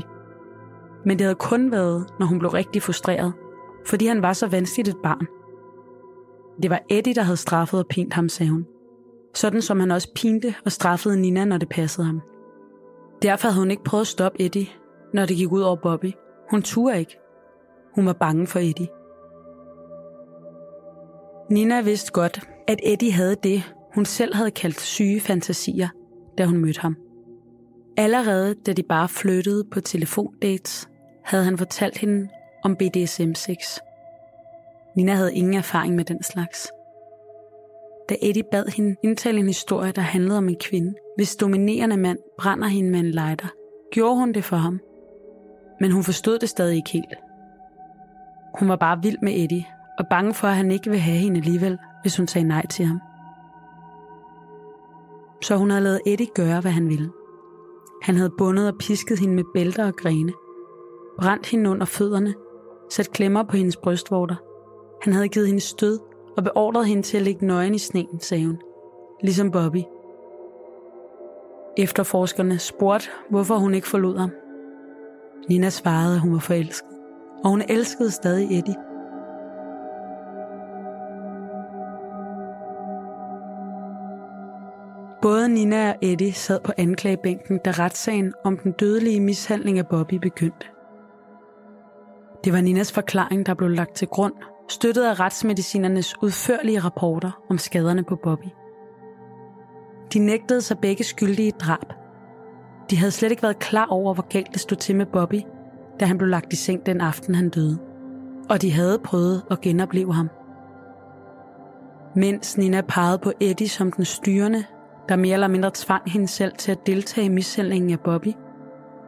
Men 1.04 1.18
det 1.18 1.24
havde 1.24 1.34
kun 1.34 1.70
været, 1.70 2.06
når 2.18 2.26
hun 2.26 2.38
blev 2.38 2.50
rigtig 2.50 2.82
frustreret, 2.82 3.32
fordi 3.86 4.06
han 4.06 4.22
var 4.22 4.32
så 4.32 4.46
vanskeligt 4.46 4.88
et 4.88 4.96
barn. 5.02 5.26
Det 6.62 6.70
var 6.70 6.80
Eddie, 6.90 7.14
der 7.14 7.22
havde 7.22 7.36
straffet 7.36 7.80
og 7.80 7.86
pint 7.86 8.14
ham, 8.14 8.28
sagde 8.28 8.52
hun. 8.52 8.66
Sådan 9.34 9.62
som 9.62 9.80
han 9.80 9.90
også 9.90 10.12
pinte 10.14 10.54
og 10.64 10.72
straffede 10.72 11.20
Nina, 11.20 11.44
når 11.44 11.58
det 11.58 11.68
passede 11.68 12.06
ham. 12.06 12.20
Derfor 13.22 13.48
havde 13.48 13.62
hun 13.62 13.70
ikke 13.70 13.84
prøvet 13.84 14.00
at 14.00 14.06
stoppe 14.06 14.40
Eddie, 14.40 14.66
når 15.14 15.26
det 15.26 15.36
gik 15.36 15.52
ud 15.52 15.60
over 15.60 15.76
Bobby. 15.76 16.12
Hun 16.50 16.62
turde 16.62 16.98
ikke. 16.98 17.18
Hun 17.94 18.06
var 18.06 18.12
bange 18.12 18.46
for 18.46 18.58
Eddie. 18.58 18.88
Nina 21.50 21.80
vidste 21.80 22.12
godt, 22.12 22.40
at 22.68 22.80
Eddie 22.82 23.12
havde 23.12 23.36
det, 23.42 23.74
hun 23.94 24.04
selv 24.04 24.34
havde 24.34 24.50
kaldt 24.50 24.80
syge 24.80 25.20
fantasier, 25.20 25.88
da 26.38 26.44
hun 26.46 26.58
mødte 26.58 26.80
ham. 26.80 26.96
Allerede 27.96 28.54
da 28.54 28.72
de 28.72 28.82
bare 28.82 29.08
flyttede 29.08 29.64
på 29.64 29.80
telefondates, 29.80 30.88
havde 31.24 31.44
han 31.44 31.58
fortalt 31.58 31.98
hende 31.98 32.28
om 32.64 32.76
BDSM-sex. 32.76 33.78
Nina 34.96 35.14
havde 35.14 35.34
ingen 35.34 35.54
erfaring 35.54 35.94
med 35.94 36.04
den 36.04 36.22
slags. 36.22 36.68
Da 38.08 38.16
Eddie 38.22 38.42
bad 38.50 38.66
hende 38.76 38.96
indtale 39.04 39.38
en 39.38 39.46
historie, 39.46 39.92
der 39.92 40.02
handlede 40.02 40.38
om 40.38 40.48
en 40.48 40.56
kvinde, 40.60 40.94
hvis 41.16 41.36
dominerende 41.36 41.96
mand 41.96 42.18
brænder 42.38 42.66
hende 42.66 42.90
med 42.90 43.00
en 43.00 43.10
lighter, 43.10 43.48
gjorde 43.92 44.16
hun 44.16 44.32
det 44.32 44.44
for 44.44 44.56
ham. 44.56 44.80
Men 45.80 45.92
hun 45.92 46.04
forstod 46.04 46.38
det 46.38 46.48
stadig 46.48 46.76
ikke 46.76 46.90
helt. 46.90 47.14
Hun 48.58 48.68
var 48.68 48.76
bare 48.76 49.02
vild 49.02 49.18
med 49.22 49.32
Eddie, 49.36 49.66
og 49.98 50.06
bange 50.10 50.34
for, 50.34 50.48
at 50.48 50.56
han 50.56 50.70
ikke 50.70 50.90
ville 50.90 51.02
have 51.02 51.18
hende 51.18 51.38
alligevel, 51.38 51.78
hvis 52.02 52.16
hun 52.16 52.26
sagde 52.26 52.48
nej 52.48 52.66
til 52.66 52.84
ham. 52.84 53.00
Så 55.40 55.56
hun 55.56 55.70
havde 55.70 55.84
lavet 55.84 56.00
Eddie 56.06 56.26
gøre, 56.34 56.60
hvad 56.60 56.70
han 56.70 56.88
ville. 56.88 57.10
Han 58.02 58.16
havde 58.16 58.30
bundet 58.38 58.68
og 58.68 58.78
pisket 58.78 59.18
hende 59.18 59.34
med 59.34 59.44
bælter 59.54 59.86
og 59.86 59.96
grene, 59.96 60.32
brændt 61.18 61.46
hende 61.46 61.70
under 61.70 61.86
fødderne, 61.86 62.34
sat 62.90 63.10
klemmer 63.10 63.42
på 63.42 63.56
hendes 63.56 63.76
brystvorter. 63.76 64.36
Han 65.02 65.12
havde 65.12 65.28
givet 65.28 65.46
hende 65.46 65.60
stød 65.60 65.98
og 66.36 66.44
beordret 66.44 66.86
hende 66.86 67.02
til 67.02 67.16
at 67.16 67.22
ligge 67.22 67.46
nøgen 67.46 67.74
i 67.74 67.78
sneen, 67.78 68.20
sagde 68.20 68.46
hun. 68.46 68.58
Ligesom 69.22 69.50
Bobby. 69.50 69.82
Efterforskerne 71.76 72.58
spurgte, 72.58 73.08
hvorfor 73.30 73.54
hun 73.54 73.74
ikke 73.74 73.88
forlod 73.88 74.18
ham. 74.18 74.30
Nina 75.48 75.70
svarede, 75.70 76.14
at 76.14 76.20
hun 76.20 76.32
var 76.32 76.38
forelsket, 76.38 76.88
og 77.44 77.50
hun 77.50 77.62
elskede 77.68 78.10
stadig 78.10 78.58
Eddie. 78.58 78.87
Både 85.28 85.48
Nina 85.48 85.90
og 85.90 85.96
Eddie 86.02 86.32
sad 86.32 86.60
på 86.64 86.72
anklagebænken, 86.76 87.58
da 87.64 87.70
retssagen 87.70 88.34
om 88.44 88.58
den 88.58 88.72
dødelige 88.72 89.20
mishandling 89.20 89.78
af 89.78 89.86
Bobby 89.86 90.14
begyndte. 90.14 90.66
Det 92.44 92.52
var 92.52 92.60
Ninas 92.60 92.92
forklaring, 92.92 93.46
der 93.46 93.54
blev 93.54 93.70
lagt 93.70 93.94
til 93.94 94.08
grund, 94.08 94.32
støttet 94.68 95.04
af 95.04 95.20
retsmedicinernes 95.20 96.22
udførlige 96.22 96.80
rapporter 96.80 97.30
om 97.50 97.58
skaderne 97.58 98.04
på 98.04 98.16
Bobby. 98.16 98.48
De 100.12 100.18
nægtede 100.18 100.60
sig 100.60 100.78
begge 100.78 101.04
skyldige 101.04 101.50
drab. 101.50 101.92
De 102.90 102.96
havde 102.96 103.12
slet 103.12 103.30
ikke 103.30 103.42
været 103.42 103.58
klar 103.58 103.86
over, 103.86 104.14
hvor 104.14 104.28
galt 104.28 104.52
det 104.52 104.60
stod 104.60 104.76
til 104.76 104.96
med 104.96 105.06
Bobby, 105.06 105.42
da 106.00 106.04
han 106.04 106.18
blev 106.18 106.28
lagt 106.28 106.52
i 106.52 106.56
seng 106.56 106.86
den 106.86 107.00
aften, 107.00 107.34
han 107.34 107.48
døde. 107.48 107.78
Og 108.50 108.62
de 108.62 108.72
havde 108.72 108.98
prøvet 108.98 109.42
at 109.50 109.60
genopleve 109.60 110.14
ham. 110.14 110.28
Mens 112.16 112.58
Nina 112.58 112.80
pegede 112.80 113.18
på 113.18 113.32
Eddie 113.40 113.68
som 113.68 113.92
den 113.92 114.04
styrende, 114.04 114.64
der 115.08 115.16
mere 115.16 115.34
eller 115.34 115.48
mindre 115.48 115.70
tvang 115.74 116.10
hende 116.10 116.28
selv 116.28 116.52
til 116.58 116.72
at 116.72 116.86
deltage 116.86 117.24
i 117.24 117.28
mishandlingen 117.28 117.90
af 117.90 118.00
Bobby, 118.00 118.32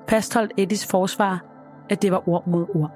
fastholdt 0.09 0.53
Eddies 0.57 0.87
forsvar, 0.87 1.45
at 1.91 2.03
det 2.03 2.13
var 2.13 2.29
ord 2.29 2.47
mod 2.47 2.67
ord. 2.75 2.91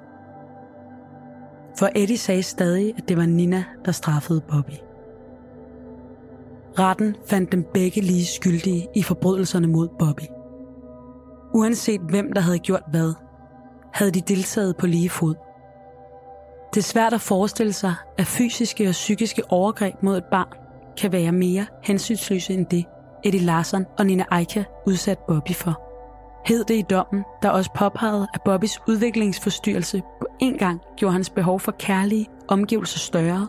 For 1.79 1.89
Eddie 1.97 2.19
sagde 2.19 2.43
stadig, 2.43 2.95
at 2.97 3.09
det 3.09 3.17
var 3.17 3.27
Nina, 3.27 3.65
der 3.85 3.93
straffede 3.93 4.41
Bobby. 4.41 4.75
Retten 6.79 7.17
fandt 7.27 7.53
dem 7.53 7.65
begge 7.75 8.01
lige 8.01 8.27
skyldige 8.27 8.89
i 8.95 9.03
forbrydelserne 9.03 9.67
mod 9.67 9.89
Bobby. 9.99 10.23
Uanset 11.55 12.01
hvem 12.01 12.33
der 12.33 12.41
havde 12.41 12.59
gjort 12.59 12.83
hvad, 12.91 13.15
havde 13.93 14.11
de 14.11 14.21
deltaget 14.21 14.77
på 14.77 14.87
lige 14.87 15.11
fod. 15.11 15.35
Det 16.75 16.81
er 16.81 16.85
svært 16.85 17.13
at 17.13 17.21
forestille 17.21 17.73
sig, 17.73 17.95
at 18.19 18.27
fysiske 18.27 18.89
og 18.89 18.93
psykiske 18.93 19.43
overgreb 19.49 19.95
mod 20.03 20.17
et 20.17 20.25
barn 20.25 20.53
kan 20.97 21.13
være 21.13 21.33
mere 21.33 21.67
hensynsløse 21.83 22.55
end 22.55 22.67
det, 22.67 22.85
Eddie 23.25 23.41
Larsen 23.41 23.87
og 23.99 24.07
Nina 24.07 24.25
Eika 24.39 24.65
udsat 24.87 25.19
Bobby 25.19 25.55
for. 25.55 25.81
Hed 26.47 26.65
det 26.65 26.75
i 26.75 26.83
dommen, 26.91 27.25
der 27.43 27.51
også 27.51 27.71
påpegede, 27.77 28.27
at 28.35 28.41
Bobbys 28.45 28.79
udviklingsforstyrrelse 28.89 30.03
på 30.21 30.27
en 30.41 30.59
gang 30.59 30.81
gjorde 30.97 31.13
hans 31.13 31.31
behov 31.31 31.61
for 31.61 31.73
kærlige 31.73 32.29
omgivelser 32.49 32.99
større, 32.99 33.49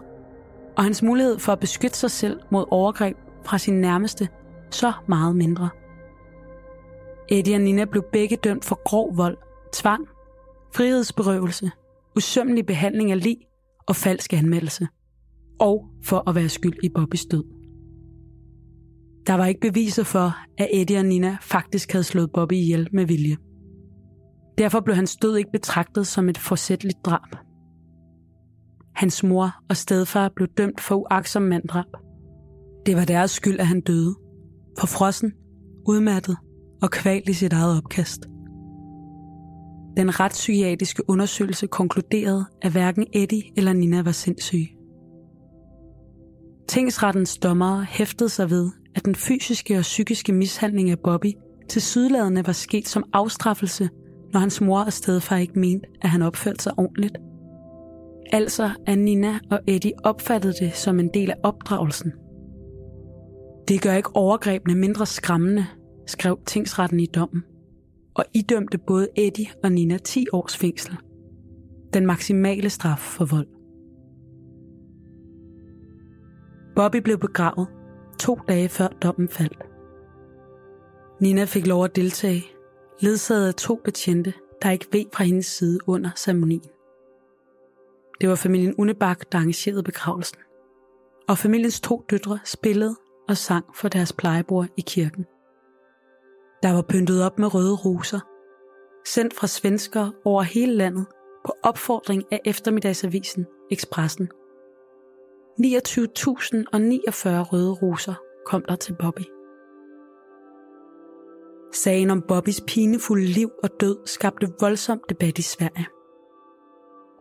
og 0.77 0.83
hans 0.83 1.03
mulighed 1.03 1.39
for 1.39 1.51
at 1.51 1.59
beskytte 1.59 1.97
sig 1.97 2.11
selv 2.11 2.39
mod 2.51 2.65
overgreb 2.71 3.17
fra 3.45 3.57
sin 3.57 3.73
nærmeste 3.73 4.29
så 4.71 4.93
meget 5.07 5.35
mindre. 5.35 5.69
Eddie 7.29 7.55
og 7.55 7.61
Nina 7.61 7.85
blev 7.85 8.03
begge 8.11 8.35
dømt 8.35 8.65
for 8.65 8.83
grov 8.83 9.17
vold, 9.17 9.37
tvang, 9.73 10.07
frihedsberøvelse, 10.75 11.71
usømmelig 12.15 12.65
behandling 12.65 13.11
af 13.11 13.23
lig 13.23 13.37
og 13.87 13.95
falsk 13.95 14.33
anmeldelse, 14.33 14.87
og 15.59 15.85
for 16.03 16.29
at 16.29 16.35
være 16.35 16.49
skyld 16.49 16.83
i 16.83 16.89
Bobbys 16.89 17.25
død. 17.25 17.54
Der 19.27 19.33
var 19.33 19.45
ikke 19.45 19.61
beviser 19.61 20.03
for, 20.03 20.35
at 20.57 20.67
Eddie 20.73 20.97
og 20.97 21.05
Nina 21.05 21.37
faktisk 21.41 21.91
havde 21.91 22.03
slået 22.03 22.31
Bobby 22.33 22.53
ihjel 22.53 22.89
med 22.93 23.05
vilje. 23.05 23.37
Derfor 24.57 24.79
blev 24.79 24.95
hans 24.95 25.15
død 25.15 25.37
ikke 25.37 25.51
betragtet 25.51 26.07
som 26.07 26.29
et 26.29 26.37
forsætteligt 26.37 27.05
drab. 27.05 27.35
Hans 28.95 29.23
mor 29.23 29.55
og 29.69 29.77
stedfar 29.77 30.31
blev 30.35 30.47
dømt 30.57 30.81
for 30.81 30.95
uaksom 30.95 31.41
manddrab. 31.41 31.85
Det 32.85 32.95
var 32.95 33.05
deres 33.05 33.31
skyld, 33.31 33.59
at 33.59 33.67
han 33.67 33.81
døde. 33.81 34.15
For 34.79 34.87
frossen, 34.87 35.31
udmattet 35.87 36.37
og 36.81 36.91
kvalt 36.91 37.29
i 37.29 37.33
sit 37.33 37.53
eget 37.53 37.77
opkast. 37.77 38.21
Den 39.97 40.19
retspsykiatriske 40.19 41.09
undersøgelse 41.09 41.67
konkluderede, 41.67 42.45
at 42.61 42.71
hverken 42.71 43.07
Eddie 43.13 43.43
eller 43.57 43.73
Nina 43.73 44.01
var 44.01 44.11
sindssyge. 44.11 44.69
Tingsrettens 46.67 47.37
dommere 47.37 47.83
hæftede 47.83 48.29
sig 48.29 48.49
ved, 48.49 48.71
at 48.95 49.05
den 49.05 49.15
fysiske 49.15 49.77
og 49.77 49.81
psykiske 49.81 50.33
mishandling 50.33 50.89
af 50.89 50.99
Bobby 50.99 51.33
til 51.69 51.81
sydladende 51.81 52.47
var 52.47 52.53
sket 52.53 52.87
som 52.87 53.03
afstraffelse, 53.13 53.89
når 54.33 54.39
hans 54.39 54.61
mor 54.61 54.79
og 54.79 54.93
stedfar 54.93 55.37
ikke 55.37 55.59
mente, 55.59 55.87
at 56.01 56.09
han 56.09 56.21
opførte 56.21 56.63
sig 56.63 56.73
ordentligt. 56.77 57.17
Altså 58.31 58.69
at 58.87 58.97
Nina 58.97 59.39
og 59.51 59.59
Eddie 59.67 59.93
opfattede 60.03 60.53
det 60.59 60.75
som 60.75 60.99
en 60.99 61.09
del 61.13 61.29
af 61.29 61.35
opdragelsen. 61.43 62.11
Det 63.67 63.81
gør 63.81 63.93
ikke 63.93 64.15
overgrebene 64.15 64.75
mindre 64.75 65.05
skræmmende, 65.05 65.65
skrev 66.07 66.39
tingsretten 66.45 66.99
i 66.99 67.05
dommen, 67.05 67.43
og 68.15 68.25
idømte 68.33 68.77
både 68.77 69.07
Eddie 69.15 69.47
og 69.63 69.71
Nina 69.71 69.97
10 69.97 70.25
års 70.33 70.57
fængsel. 70.57 70.97
Den 71.93 72.05
maksimale 72.05 72.69
straf 72.69 72.99
for 72.99 73.25
vold. 73.25 73.47
Bobby 76.75 76.97
blev 76.97 77.17
begravet 77.19 77.67
to 78.19 78.39
dage 78.47 78.69
før 78.69 78.87
dommen 78.87 79.29
faldt. 79.29 79.63
Nina 81.19 81.45
fik 81.45 81.67
lov 81.67 81.83
at 81.83 81.95
deltage, 81.95 82.45
ledsaget 82.99 83.47
af 83.47 83.55
to 83.55 83.81
betjente, 83.83 84.33
der 84.61 84.71
ikke 84.71 84.87
ved 84.91 85.05
fra 85.13 85.23
hendes 85.23 85.45
side 85.45 85.79
under 85.87 86.09
ceremonien. 86.15 86.69
Det 88.21 88.29
var 88.29 88.35
familien 88.35 88.75
Unebak, 88.77 89.31
der 89.31 89.37
arrangerede 89.37 89.83
begravelsen. 89.83 90.37
Og 91.27 91.37
familiens 91.37 91.81
to 91.81 92.05
døtre 92.09 92.39
spillede 92.45 92.95
og 93.29 93.37
sang 93.37 93.65
for 93.75 93.87
deres 93.87 94.13
plejebror 94.13 94.67
i 94.77 94.81
kirken. 94.81 95.25
Der 96.63 96.73
var 96.73 96.81
pyntet 96.81 97.23
op 97.23 97.39
med 97.39 97.53
røde 97.53 97.75
roser, 97.75 98.19
sendt 99.05 99.33
fra 99.33 99.47
svensker 99.47 100.11
over 100.25 100.41
hele 100.41 100.73
landet 100.73 101.05
på 101.45 101.53
opfordring 101.63 102.23
af 102.31 102.39
eftermiddagsavisen 102.45 103.45
Expressen 103.71 104.29
29.049 105.59 105.63
røde 107.41 107.71
roser 107.71 108.13
kom 108.45 108.63
der 108.67 108.75
til 108.75 108.95
Bobby. 108.99 109.21
Sagen 111.73 112.09
om 112.09 112.21
Bobbys 112.21 112.61
pinefulde 112.67 113.25
liv 113.25 113.49
og 113.63 113.69
død 113.79 113.97
skabte 114.05 114.53
voldsom 114.59 115.01
debat 115.09 115.37
i 115.37 115.41
Sverige. 115.41 115.87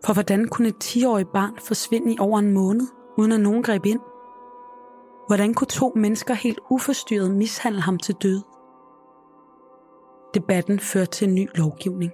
For 0.04 0.12
hvordan 0.12 0.48
kunne 0.48 0.68
et 0.68 0.84
10-årigt 0.84 1.32
barn 1.32 1.58
forsvinde 1.58 2.12
i 2.14 2.16
over 2.20 2.38
en 2.38 2.52
måned, 2.52 2.86
uden 3.18 3.32
at 3.32 3.40
nogen 3.40 3.62
greb 3.62 3.86
ind? 3.86 4.00
Hvordan 5.26 5.54
kunne 5.54 5.68
to 5.68 5.92
mennesker 5.96 6.34
helt 6.34 6.60
uforstyrret 6.70 7.30
mishandle 7.30 7.80
ham 7.80 7.98
til 7.98 8.14
død? 8.22 8.42
Debatten 10.34 10.80
førte 10.80 11.10
til 11.10 11.28
en 11.28 11.34
ny 11.34 11.48
lovgivning. 11.54 12.12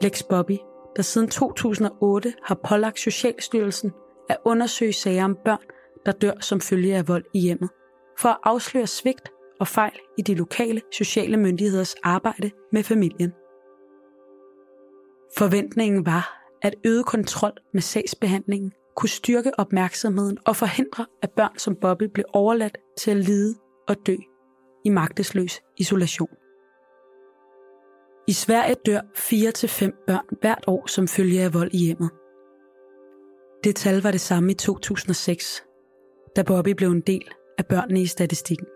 Lex 0.00 0.22
Bobby, 0.28 0.58
der 0.96 1.02
siden 1.02 1.28
2008 1.28 2.34
har 2.42 2.60
pålagt 2.68 2.98
Socialstyrelsen 2.98 3.92
at 4.28 4.36
undersøge 4.44 4.92
sager 4.92 5.24
om 5.24 5.36
børn, 5.44 5.62
der 6.06 6.12
dør 6.12 6.40
som 6.40 6.60
følge 6.60 6.96
af 6.96 7.08
vold 7.08 7.24
i 7.34 7.40
hjemmet, 7.40 7.70
for 8.18 8.28
at 8.28 8.38
afsløre 8.44 8.86
svigt 8.86 9.32
og 9.60 9.68
fejl 9.68 9.98
i 10.18 10.22
de 10.22 10.34
lokale 10.34 10.80
sociale 10.92 11.36
myndigheders 11.36 11.94
arbejde 11.94 12.50
med 12.72 12.82
familien. 12.82 13.32
Forventningen 15.38 16.06
var, 16.06 16.50
at 16.62 16.74
øget 16.84 17.06
kontrol 17.06 17.52
med 17.72 17.82
sagsbehandlingen 17.82 18.72
kunne 18.96 19.08
styrke 19.08 19.52
opmærksomheden 19.58 20.38
og 20.46 20.56
forhindre, 20.56 21.06
at 21.22 21.30
børn 21.30 21.58
som 21.58 21.76
Bobby 21.76 22.04
blev 22.14 22.24
overladt 22.32 22.78
til 22.98 23.10
at 23.10 23.16
lide 23.16 23.54
og 23.88 23.96
dø 24.06 24.16
i 24.84 24.88
magtesløs 24.88 25.60
isolation. 25.76 26.28
I 28.28 28.32
Sverige 28.32 28.76
dør 28.86 29.00
4-5 29.00 30.04
børn 30.06 30.36
hvert 30.40 30.64
år 30.66 30.86
som 30.86 31.08
følge 31.08 31.42
af 31.42 31.54
vold 31.54 31.70
i 31.74 31.78
hjemmet. 31.78 32.10
Det 33.64 33.76
tal 33.76 34.02
var 34.02 34.10
det 34.10 34.20
samme 34.20 34.50
i 34.50 34.54
2006, 34.54 35.64
da 36.36 36.42
Bobby 36.42 36.70
blev 36.76 36.88
en 36.90 37.00
del 37.00 37.28
af 37.58 37.66
børnene 37.66 38.00
i 38.02 38.06
statistikken. 38.06 38.66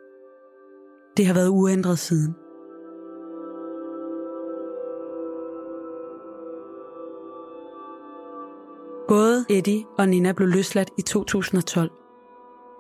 Det 1.17 1.27
har 1.27 1.35
været 1.35 1.49
uændret 1.49 1.99
siden. 1.99 2.35
Både 9.09 9.45
Eddie 9.51 9.85
og 9.99 10.09
Nina 10.09 10.33
blev 10.33 10.49
løsladt 10.49 10.91
i 10.99 11.03
2012, 11.03 11.91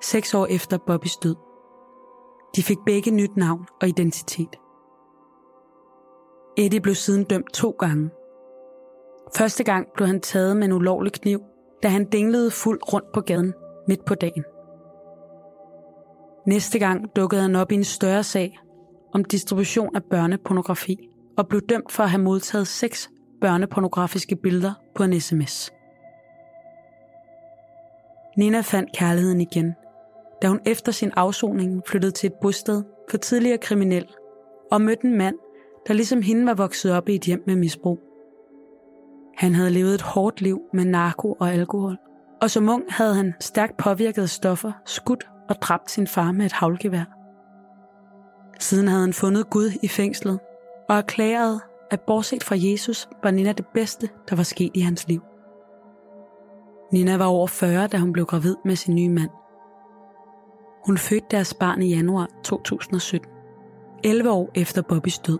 seks 0.02 0.34
år 0.34 0.46
efter 0.46 0.78
Bobbys 0.86 1.16
død. 1.16 1.36
De 2.56 2.62
fik 2.62 2.78
begge 2.86 3.10
nyt 3.10 3.36
navn 3.36 3.66
og 3.80 3.88
identitet. 3.88 4.56
Eddie 6.56 6.80
blev 6.80 6.94
siden 6.94 7.24
dømt 7.24 7.52
to 7.54 7.70
gange. 7.70 8.10
Første 9.36 9.64
gang 9.64 9.86
blev 9.94 10.06
han 10.06 10.20
taget 10.20 10.56
med 10.56 10.64
en 10.64 10.72
ulovlig 10.72 11.12
kniv, 11.12 11.40
da 11.82 11.88
han 11.88 12.04
dinglede 12.04 12.50
fuld 12.50 12.92
rundt 12.92 13.12
på 13.12 13.20
gaden 13.20 13.54
midt 13.88 14.04
på 14.04 14.14
dagen. 14.14 14.44
Næste 16.46 16.78
gang 16.78 17.16
dukkede 17.16 17.42
han 17.42 17.56
op 17.56 17.72
i 17.72 17.74
en 17.74 17.84
større 17.84 18.22
sag 18.22 18.58
om 19.12 19.24
distribution 19.24 19.96
af 19.96 20.04
børnepornografi 20.04 21.08
og 21.36 21.48
blev 21.48 21.60
dømt 21.60 21.92
for 21.92 22.02
at 22.02 22.10
have 22.10 22.22
modtaget 22.22 22.66
seks 22.66 23.10
børnepornografiske 23.40 24.36
billeder 24.36 24.72
på 24.94 25.02
en 25.02 25.20
sms. 25.20 25.72
Nina 28.36 28.60
fandt 28.60 28.96
kærligheden 28.96 29.40
igen, 29.40 29.74
da 30.42 30.48
hun 30.48 30.60
efter 30.66 30.92
sin 30.92 31.12
afsoning 31.16 31.82
flyttede 31.86 32.12
til 32.12 32.26
et 32.26 32.34
bosted 32.42 32.82
for 33.10 33.16
tidligere 33.16 33.58
kriminel 33.58 34.06
og 34.70 34.80
mødte 34.80 35.06
en 35.06 35.18
mand, 35.18 35.34
der 35.86 35.94
ligesom 35.94 36.22
hende 36.22 36.46
var 36.46 36.54
vokset 36.54 36.92
op 36.92 37.08
i 37.08 37.14
et 37.14 37.22
hjem 37.22 37.42
med 37.46 37.56
misbrug. 37.56 38.07
Han 39.38 39.54
havde 39.54 39.70
levet 39.70 39.94
et 39.94 40.02
hårdt 40.02 40.40
liv 40.40 40.60
med 40.72 40.84
narko 40.84 41.36
og 41.40 41.52
alkohol, 41.52 41.98
og 42.42 42.50
som 42.50 42.68
ung 42.68 42.84
havde 42.88 43.14
han 43.14 43.34
stærkt 43.40 43.76
påvirket 43.76 44.30
stoffer, 44.30 44.72
skudt 44.84 45.28
og 45.48 45.56
dræbt 45.62 45.90
sin 45.90 46.06
far 46.06 46.32
med 46.32 46.46
et 46.46 46.52
havlgevær. 46.52 47.04
Siden 48.60 48.88
havde 48.88 49.00
han 49.00 49.12
fundet 49.12 49.50
Gud 49.50 49.70
i 49.82 49.88
fængslet 49.88 50.40
og 50.88 50.96
erklæret, 50.96 51.60
at 51.90 52.00
bortset 52.00 52.44
fra 52.44 52.56
Jesus 52.58 53.08
var 53.22 53.30
Nina 53.30 53.52
det 53.52 53.66
bedste, 53.66 54.08
der 54.28 54.36
var 54.36 54.42
sket 54.42 54.70
i 54.74 54.80
hans 54.80 55.08
liv. 55.08 55.22
Nina 56.92 57.16
var 57.16 57.26
over 57.26 57.46
40, 57.46 57.86
da 57.86 57.98
hun 57.98 58.12
blev 58.12 58.26
gravid 58.26 58.56
med 58.64 58.76
sin 58.76 58.94
nye 58.94 59.08
mand. 59.08 59.30
Hun 60.86 60.98
fødte 60.98 61.26
deres 61.30 61.54
barn 61.54 61.82
i 61.82 61.88
januar 61.94 62.28
2017, 62.44 63.30
11 64.04 64.30
år 64.30 64.50
efter 64.54 64.82
Bobbys 64.82 65.18
død. 65.18 65.38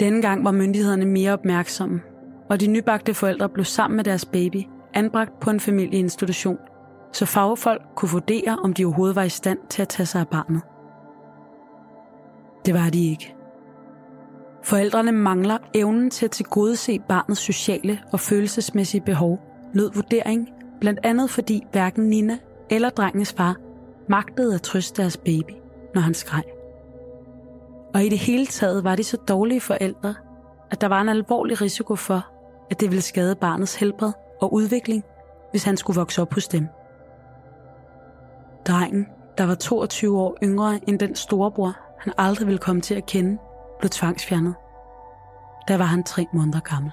Denne 0.00 0.22
gang 0.22 0.44
var 0.44 0.50
myndighederne 0.50 1.04
mere 1.04 1.32
opmærksomme, 1.32 2.00
og 2.50 2.60
de 2.60 2.66
nybagte 2.66 3.14
forældre 3.14 3.48
blev 3.48 3.64
sammen 3.64 3.96
med 3.96 4.04
deres 4.04 4.24
baby 4.24 4.62
anbragt 4.94 5.40
på 5.40 5.50
en 5.50 5.60
familieinstitution, 5.60 6.58
så 7.12 7.26
fagfolk 7.26 7.82
kunne 7.96 8.10
vurdere, 8.10 8.58
om 8.64 8.72
de 8.72 8.84
overhovedet 8.84 9.16
var 9.16 9.22
i 9.22 9.28
stand 9.28 9.58
til 9.68 9.82
at 9.82 9.88
tage 9.88 10.06
sig 10.06 10.20
af 10.20 10.28
barnet. 10.28 10.62
Det 12.66 12.74
var 12.74 12.90
de 12.90 13.10
ikke. 13.10 13.34
Forældrene 14.64 15.12
mangler 15.12 15.58
evnen 15.74 16.10
til 16.10 16.24
at 16.24 16.30
tilgodese 16.30 16.98
barnets 17.08 17.40
sociale 17.40 17.98
og 18.12 18.20
følelsesmæssige 18.20 19.00
behov, 19.00 19.40
lød 19.74 19.90
vurdering, 19.94 20.48
blandt 20.80 21.00
andet 21.02 21.30
fordi 21.30 21.62
hverken 21.72 22.04
Nina 22.08 22.38
eller 22.70 22.90
drengens 22.90 23.32
far 23.32 23.56
magtede 24.08 24.54
at 24.54 24.62
trøste 24.62 25.02
deres 25.02 25.16
baby, 25.16 25.52
når 25.94 26.00
han 26.00 26.14
skreg. 26.14 26.55
Og 27.96 28.04
i 28.04 28.08
det 28.08 28.18
hele 28.18 28.46
taget 28.46 28.84
var 28.84 28.96
de 28.96 29.04
så 29.04 29.16
dårlige 29.16 29.60
forældre, 29.60 30.14
at 30.70 30.80
der 30.80 30.86
var 30.86 31.00
en 31.00 31.08
alvorlig 31.08 31.60
risiko 31.60 31.96
for, 31.96 32.26
at 32.70 32.80
det 32.80 32.90
ville 32.90 33.02
skade 33.02 33.34
barnets 33.34 33.74
helbred 33.74 34.12
og 34.40 34.52
udvikling, 34.52 35.04
hvis 35.50 35.64
han 35.64 35.76
skulle 35.76 35.94
vokse 35.94 36.22
op 36.22 36.34
hos 36.34 36.48
dem. 36.48 36.68
Drengen, 38.66 39.06
der 39.38 39.44
var 39.46 39.54
22 39.54 40.20
år 40.20 40.36
yngre 40.42 40.80
end 40.88 40.98
den 40.98 41.14
storebror, 41.14 41.76
han 41.98 42.12
aldrig 42.18 42.46
ville 42.46 42.58
komme 42.58 42.82
til 42.82 42.94
at 42.94 43.06
kende, 43.06 43.38
blev 43.78 43.90
tvangsfjernet. 43.90 44.54
Der 45.68 45.76
var 45.76 45.84
han 45.84 46.04
tre 46.04 46.26
måneder 46.32 46.60
gammel. 46.60 46.92